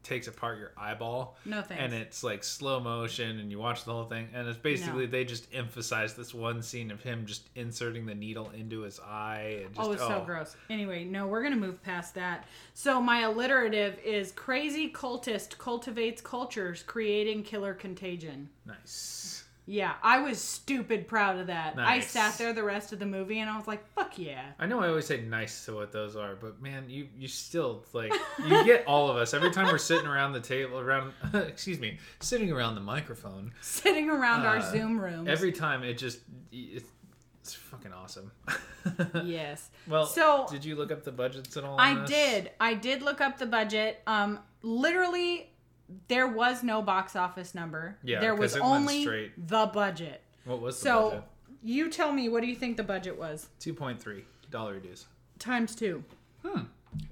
takes 0.05 0.29
apart 0.29 0.59
your 0.59 0.73
eyeball. 0.77 1.37
No 1.45 1.63
thanks. 1.63 1.83
and 1.83 1.93
it's 1.93 2.23
like 2.23 2.45
slow 2.45 2.81
motion, 2.81 3.39
and 3.41 3.51
you 3.51 3.59
watch 3.59 3.85
the 3.85 3.93
whole 3.93 4.05
thing, 4.05 4.29
and 4.35 4.47
it's 4.47 4.59
basically 4.59 5.07
No. 5.07 5.11
they 5.11 5.25
just 5.25 5.47
emphasize 5.53 6.15
this 6.15 6.33
one 6.33 6.63
scene 6.63 6.91
of 6.91 7.03
him 7.03 7.27
just 7.27 7.49
inserting 7.55 8.07
the 8.07 8.15
needle 8.15 8.51
into 8.51 8.81
his 8.83 9.01
eye, 9.01 9.63
and 9.65 9.75
just 9.75 9.89
oh, 9.89 9.93
it's 9.93 10.03
so 10.03 10.21
oh. 10.23 10.25
gross. 10.25 10.57
Anyway, 10.71 11.05
no, 11.05 11.27
we're 11.27 11.43
gonna 11.43 11.57
move 11.57 11.83
past 11.83 12.15
that. 12.15 12.47
So 12.75 13.01
my 13.01 13.21
alliterative 13.23 13.99
is 14.05 14.33
crazy 14.33 14.91
cultist 14.93 15.59
cultivates 15.59 16.21
cultures, 16.21 16.83
creating 16.83 17.43
killer 17.45 17.75
contagion. 17.75 18.49
nice. 18.67 19.44
Yeah, 19.67 19.95
I 20.03 20.19
was 20.21 20.39
stupid 20.39 21.09
proud 21.09 21.39
of 21.39 21.47
that. 21.47 21.79
I 21.79 22.01
sat 22.01 22.37
there 22.37 22.53
the 22.53 22.63
rest 22.63 22.93
of 22.93 22.99
the 22.99 23.07
movie 23.07 23.39
and 23.39 23.49
I 23.49 23.57
was 23.57 23.67
like, 23.67 23.83
"Fuck 23.95 24.19
yeah!" 24.19 24.43
I 24.59 24.67
know 24.67 24.81
I 24.81 24.89
always 24.89 25.07
say 25.07 25.23
nice 25.23 25.65
to 25.65 25.75
what 25.75 25.91
those 25.91 26.17
are, 26.17 26.35
but 26.37 26.61
man, 26.61 26.85
you 26.89 27.09
you 27.17 27.29
still 27.29 27.83
like 27.95 28.13
you 28.45 28.65
get 28.67 28.85
all 28.87 29.09
of 29.11 29.17
us 29.17 29.33
every 29.33 29.51
time 29.51 29.67
we're 29.67 29.79
sitting 29.79 30.07
around 30.07 30.33
the 30.35 30.41
table 30.41 30.79
around 30.79 31.15
excuse 31.35 31.81
me, 31.81 31.99
sitting 32.21 32.53
around 32.53 32.75
the 32.75 32.83
microphone. 32.83 33.53
Sitting 33.63 34.11
around 34.11 34.45
our 34.45 34.59
Uh, 34.59 34.71
Zoom 34.71 35.01
rooms. 35.01 35.29
Every 35.31 35.53
time 35.53 35.83
it 35.83 35.97
just 35.97 36.19
it's, 36.53 36.87
it's 37.41 37.55
fucking 37.55 37.93
awesome. 37.95 38.31
yes. 39.25 39.71
well, 39.89 40.05
So- 40.05 40.47
did 40.51 40.65
you 40.65 40.77
look 40.77 40.93
up 40.93 41.05
the 41.05 41.13
budgets 41.13 41.57
at 41.57 41.65
all? 41.65 41.79
I 41.81 41.95
this? 42.01 42.11
did. 42.11 42.51
I 42.61 42.75
did 42.75 43.01
look 43.03 43.21
up 43.23 43.39
the 43.39 43.47
budget. 43.47 44.03
Um, 44.07 44.41
literally, 44.63 45.51
there 46.09 46.27
was 46.27 46.63
no 46.63 46.83
box 46.83 47.15
office 47.17 47.55
number. 47.55 47.97
Yeah, 48.03 48.21
there 48.21 48.35
was 48.35 48.57
only 48.57 49.03
straight. 49.03 49.49
the 49.49 49.67
budget. 49.67 50.23
What 50.45 50.61
was 50.61 50.79
the 50.79 50.83
So, 50.83 51.09
budget? 51.11 51.25
you 51.63 51.91
tell 51.91 52.13
me, 52.13 52.29
what 52.29 52.41
do 52.43 52.47
you 52.49 52.57
think 52.57 52.77
the 52.77 52.83
budget 52.83 53.19
was? 53.19 53.49
Two 53.59 53.75
point 53.75 54.01
three 54.01 54.25
dollar 54.51 54.79
dues. 54.79 55.07
Times 55.39 55.75
two. 55.75 56.05
Hmm. 56.45 56.63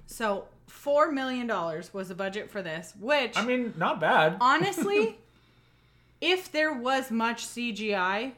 So 0.06 0.46
four 0.66 1.10
million 1.10 1.46
dollars 1.46 1.92
was 1.92 2.08
the 2.08 2.14
budget 2.14 2.50
for 2.50 2.62
this. 2.62 2.94
Which, 3.00 3.36
I 3.36 3.44
mean, 3.44 3.74
not 3.76 4.00
bad. 4.00 4.36
honestly, 4.40 5.18
if 6.20 6.50
there 6.52 6.72
was 6.72 7.10
much 7.10 7.46
CGI, 7.46 8.32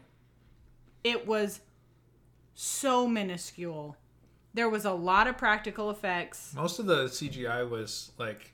it 1.03 1.27
was 1.27 1.61
so 2.55 3.07
minuscule. 3.07 3.97
There 4.55 4.69
was 4.69 4.85
a 4.85 4.93
lot 4.93 5.27
of 5.27 5.37
practical 5.37 5.91
effects. 5.91 6.55
Most 6.55 6.79
of 6.79 6.87
the 6.87 7.05
CGI 7.07 7.69
was 7.69 8.13
like 8.19 8.53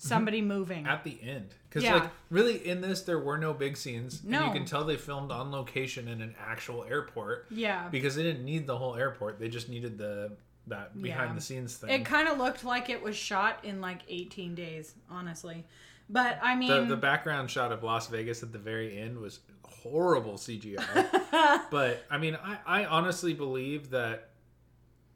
Mm-hmm. 0.00 0.08
Somebody 0.08 0.40
moving. 0.40 0.86
at 0.86 1.04
the 1.04 1.18
end 1.22 1.54
because 1.68 1.84
Yeah. 1.84 1.94
like 1.96 2.10
really 2.30 2.66
in 2.66 2.80
this 2.80 3.02
there 3.02 3.18
were 3.18 3.36
no 3.36 3.52
big 3.52 3.76
scenes 3.76 4.22
and 4.22 4.30
No. 4.30 4.46
you 4.46 4.52
can 4.52 4.64
tell 4.64 4.84
they 4.84 4.96
filmed 4.96 5.30
on 5.30 5.50
location 5.52 6.08
in 6.08 6.22
an 6.22 6.34
actual 6.40 6.84
airport 6.84 7.46
Yeah. 7.50 7.88
because 7.90 8.14
they 8.14 8.22
didn't 8.22 8.44
need 8.44 8.66
the 8.66 8.78
whole 8.78 8.96
airport 8.96 9.38
they 9.38 9.48
just 9.48 9.68
needed 9.68 9.98
the 9.98 10.32
that 10.68 11.00
behind 11.02 11.30
Yeah. 11.30 11.34
the 11.34 11.40
scenes 11.42 11.76
thing 11.76 11.90
It 11.90 12.04
kind 12.06 12.28
of 12.28 12.38
looked 12.38 12.64
like 12.64 12.88
it 12.88 13.02
was 13.02 13.14
shot 13.16 13.62
in 13.64 13.80
like 13.82 14.00
18 14.08 14.54
days, 14.54 14.94
honestly. 15.10 15.64
But 16.08 16.38
I 16.42 16.54
mean, 16.56 16.68
the, 16.70 16.94
the 16.94 16.96
background 16.96 17.50
shot 17.50 17.70
of 17.70 17.82
las 17.82 18.06
vegas 18.08 18.42
at 18.42 18.52
the 18.52 18.58
very 18.58 18.98
end 18.98 19.18
was 19.18 19.40
horrible 19.64 20.34
cgi 20.34 20.76
but 21.70 22.02
i 22.10 22.18
mean 22.18 22.36
I, 22.42 22.58
I 22.66 22.84
honestly 22.86 23.32
believe 23.32 23.90
that 23.90 24.29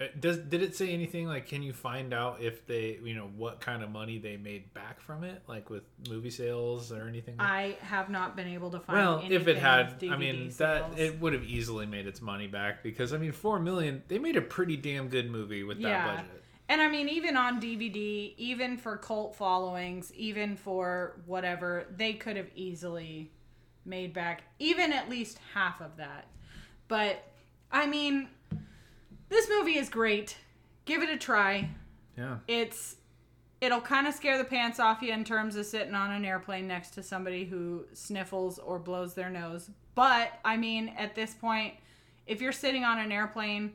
Uh, 0.00 0.06
does 0.18 0.38
did 0.38 0.60
it 0.60 0.74
say 0.74 0.92
anything 0.92 1.28
like 1.28 1.46
can 1.46 1.62
you 1.62 1.72
find 1.72 2.12
out 2.12 2.42
if 2.42 2.66
they 2.66 2.98
you 3.04 3.14
know 3.14 3.30
what 3.36 3.60
kind 3.60 3.80
of 3.80 3.88
money 3.90 4.18
they 4.18 4.36
made 4.36 4.74
back 4.74 5.00
from 5.00 5.22
it 5.22 5.40
like 5.46 5.70
with 5.70 5.84
movie 6.08 6.30
sales 6.30 6.90
or 6.90 7.06
anything 7.06 7.36
I 7.38 7.76
have 7.80 8.10
not 8.10 8.34
been 8.34 8.48
able 8.48 8.72
to 8.72 8.80
find. 8.80 8.98
Well, 8.98 9.22
if 9.30 9.46
it 9.46 9.56
had, 9.56 10.02
I 10.10 10.16
mean, 10.16 10.48
DVD 10.48 10.56
that 10.56 10.98
it 10.98 11.20
would 11.20 11.32
have 11.32 11.44
easily 11.44 11.86
made 11.86 12.08
its 12.08 12.20
money 12.20 12.48
back 12.48 12.82
because 12.82 13.12
I 13.12 13.18
mean, 13.18 13.30
four 13.30 13.60
million. 13.60 14.02
They 14.08 14.18
made 14.18 14.36
a 14.36 14.42
pretty 14.42 14.76
damn 14.76 15.08
good 15.08 15.30
movie 15.30 15.62
with 15.62 15.80
that 15.82 15.88
Yeah. 15.88 16.16
budget. 16.16 16.42
And 16.68 16.80
I 16.80 16.88
mean, 16.88 17.08
even 17.08 17.36
on 17.36 17.60
DVD, 17.60 18.34
even 18.36 18.78
for 18.78 18.96
cult 18.96 19.36
followings, 19.36 20.12
even 20.14 20.56
for 20.56 21.20
whatever, 21.26 21.86
they 21.94 22.14
could 22.14 22.36
have 22.36 22.48
easily 22.56 23.30
made 23.84 24.12
back 24.12 24.42
even 24.58 24.92
at 24.92 25.08
least 25.08 25.38
half 25.52 25.80
of 25.80 25.98
that. 25.98 26.26
But 26.88 27.22
I 27.70 27.86
mean, 27.86 28.28
this 29.34 29.48
movie 29.50 29.76
is 29.76 29.88
great. 29.88 30.36
Give 30.84 31.02
it 31.02 31.08
a 31.10 31.16
try. 31.16 31.68
Yeah, 32.16 32.38
It's 32.46 32.96
it'll 33.60 33.80
kind 33.80 34.06
of 34.06 34.14
scare 34.14 34.38
the 34.38 34.44
pants 34.44 34.78
off 34.78 35.02
you 35.02 35.12
in 35.12 35.24
terms 35.24 35.56
of 35.56 35.66
sitting 35.66 35.94
on 35.94 36.12
an 36.12 36.24
airplane 36.24 36.68
next 36.68 36.90
to 36.90 37.02
somebody 37.02 37.44
who 37.44 37.84
sniffles 37.92 38.58
or 38.58 38.78
blows 38.78 39.14
their 39.14 39.30
nose. 39.30 39.70
But 39.94 40.32
I 40.44 40.56
mean, 40.56 40.92
at 40.96 41.14
this 41.14 41.34
point, 41.34 41.74
if 42.26 42.40
you're 42.40 42.52
sitting 42.52 42.84
on 42.84 42.98
an 42.98 43.10
airplane 43.10 43.72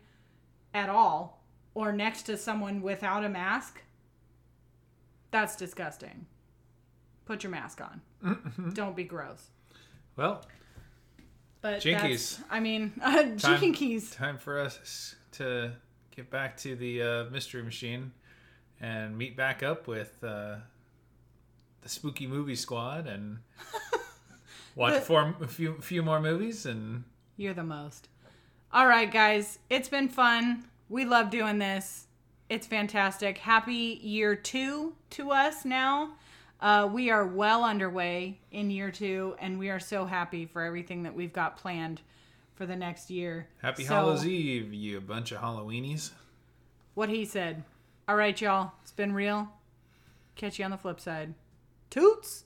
at 0.74 0.89
all 0.89 1.43
or 1.74 1.91
next 1.91 2.24
to 2.24 2.38
someone 2.38 2.82
without 2.82 3.26
a 3.26 3.30
mask, 3.30 3.82
That's 5.32 5.56
disgusting. 5.56 6.26
Put 7.26 7.43
your 7.43 7.52
mask 7.52 7.82
on. 7.82 8.02
Mm-hmm. 8.24 8.69
Don't 8.72 8.95
be 8.95 9.04
gross. 9.04 9.50
Well, 10.15 10.43
But 11.62 11.82
Jinkies. 11.82 12.41
I 12.50 12.60
mean, 12.60 12.93
uh, 13.04 13.24
Jinkies. 13.36 14.15
time 14.15 14.38
for 14.38 14.60
us 14.60 15.15
to 15.34 15.72
get 16.15 16.30
back 16.30 16.58
to 16.58 16.76
the 16.76 17.02
uh, 17.02 17.24
mystery 17.26 17.63
machine 17.63 18.12
and 18.80 19.17
meet 19.17 19.36
back 19.36 19.62
up 19.62 19.88
with 19.88 20.24
uh, 20.24 20.56
the 21.82 21.89
spooky 21.89 22.28
movie 22.28 22.56
squad 22.56 23.08
and 23.08 23.39
watch 24.76 24.93
The- 24.93 25.02
four, 25.02 25.36
a 25.41 25.48
few 25.48 25.76
few 25.82 26.02
more 26.02 26.19
movies 26.22 26.65
and 26.65 27.04
You're 27.38 27.54
the 27.54 27.63
most. 27.63 28.08
All 28.72 28.88
right, 28.88 29.12
guys. 29.12 29.60
It's 29.69 29.89
been 29.89 30.10
fun. 30.10 30.65
We 30.89 31.04
love 31.06 31.30
doing 31.30 31.58
this. 31.58 32.06
It's 32.50 32.65
fantastic. 32.67 33.39
Happy 33.39 34.00
year 34.02 34.36
two 34.36 34.93
to 35.12 35.32
us 35.32 35.65
now. 35.65 36.12
Uh, 36.62 36.89
we 36.91 37.10
are 37.10 37.26
well 37.26 37.63
underway 37.63 38.39
in 38.52 38.69
year 38.69 38.91
two, 38.91 39.36
and 39.39 39.58
we 39.58 39.69
are 39.69 39.80
so 39.80 40.06
happy 40.06 40.45
for 40.45 40.62
everything 40.62 41.04
that 41.04 41.15
we've 41.15 41.32
got 41.32 41.58
planned 41.58 42.02
for 42.56 42.65
the 42.65 42.76
next 42.76 43.10
year. 43.10 43.48
happy 43.62 43.86
So, 43.86 43.93
Hallows 43.93 44.26
Eve, 44.26 44.74
you 44.74 45.00
bunch 45.00 45.32
of 45.32 45.39
Halloweenies. 45.39 46.12
What 46.95 47.08
he 47.08 47.24
said. 47.24 47.63
All 48.10 48.17
right, 48.17 48.39
y'all. 48.41 48.74
It's 48.82 48.91
been 48.91 49.13
real. 49.13 49.48
Catch 50.36 50.60
you 50.60 50.65
on 50.65 50.72
the 50.72 50.78
flip 50.78 51.00
side. 51.00 51.34
Toots! 51.89 52.43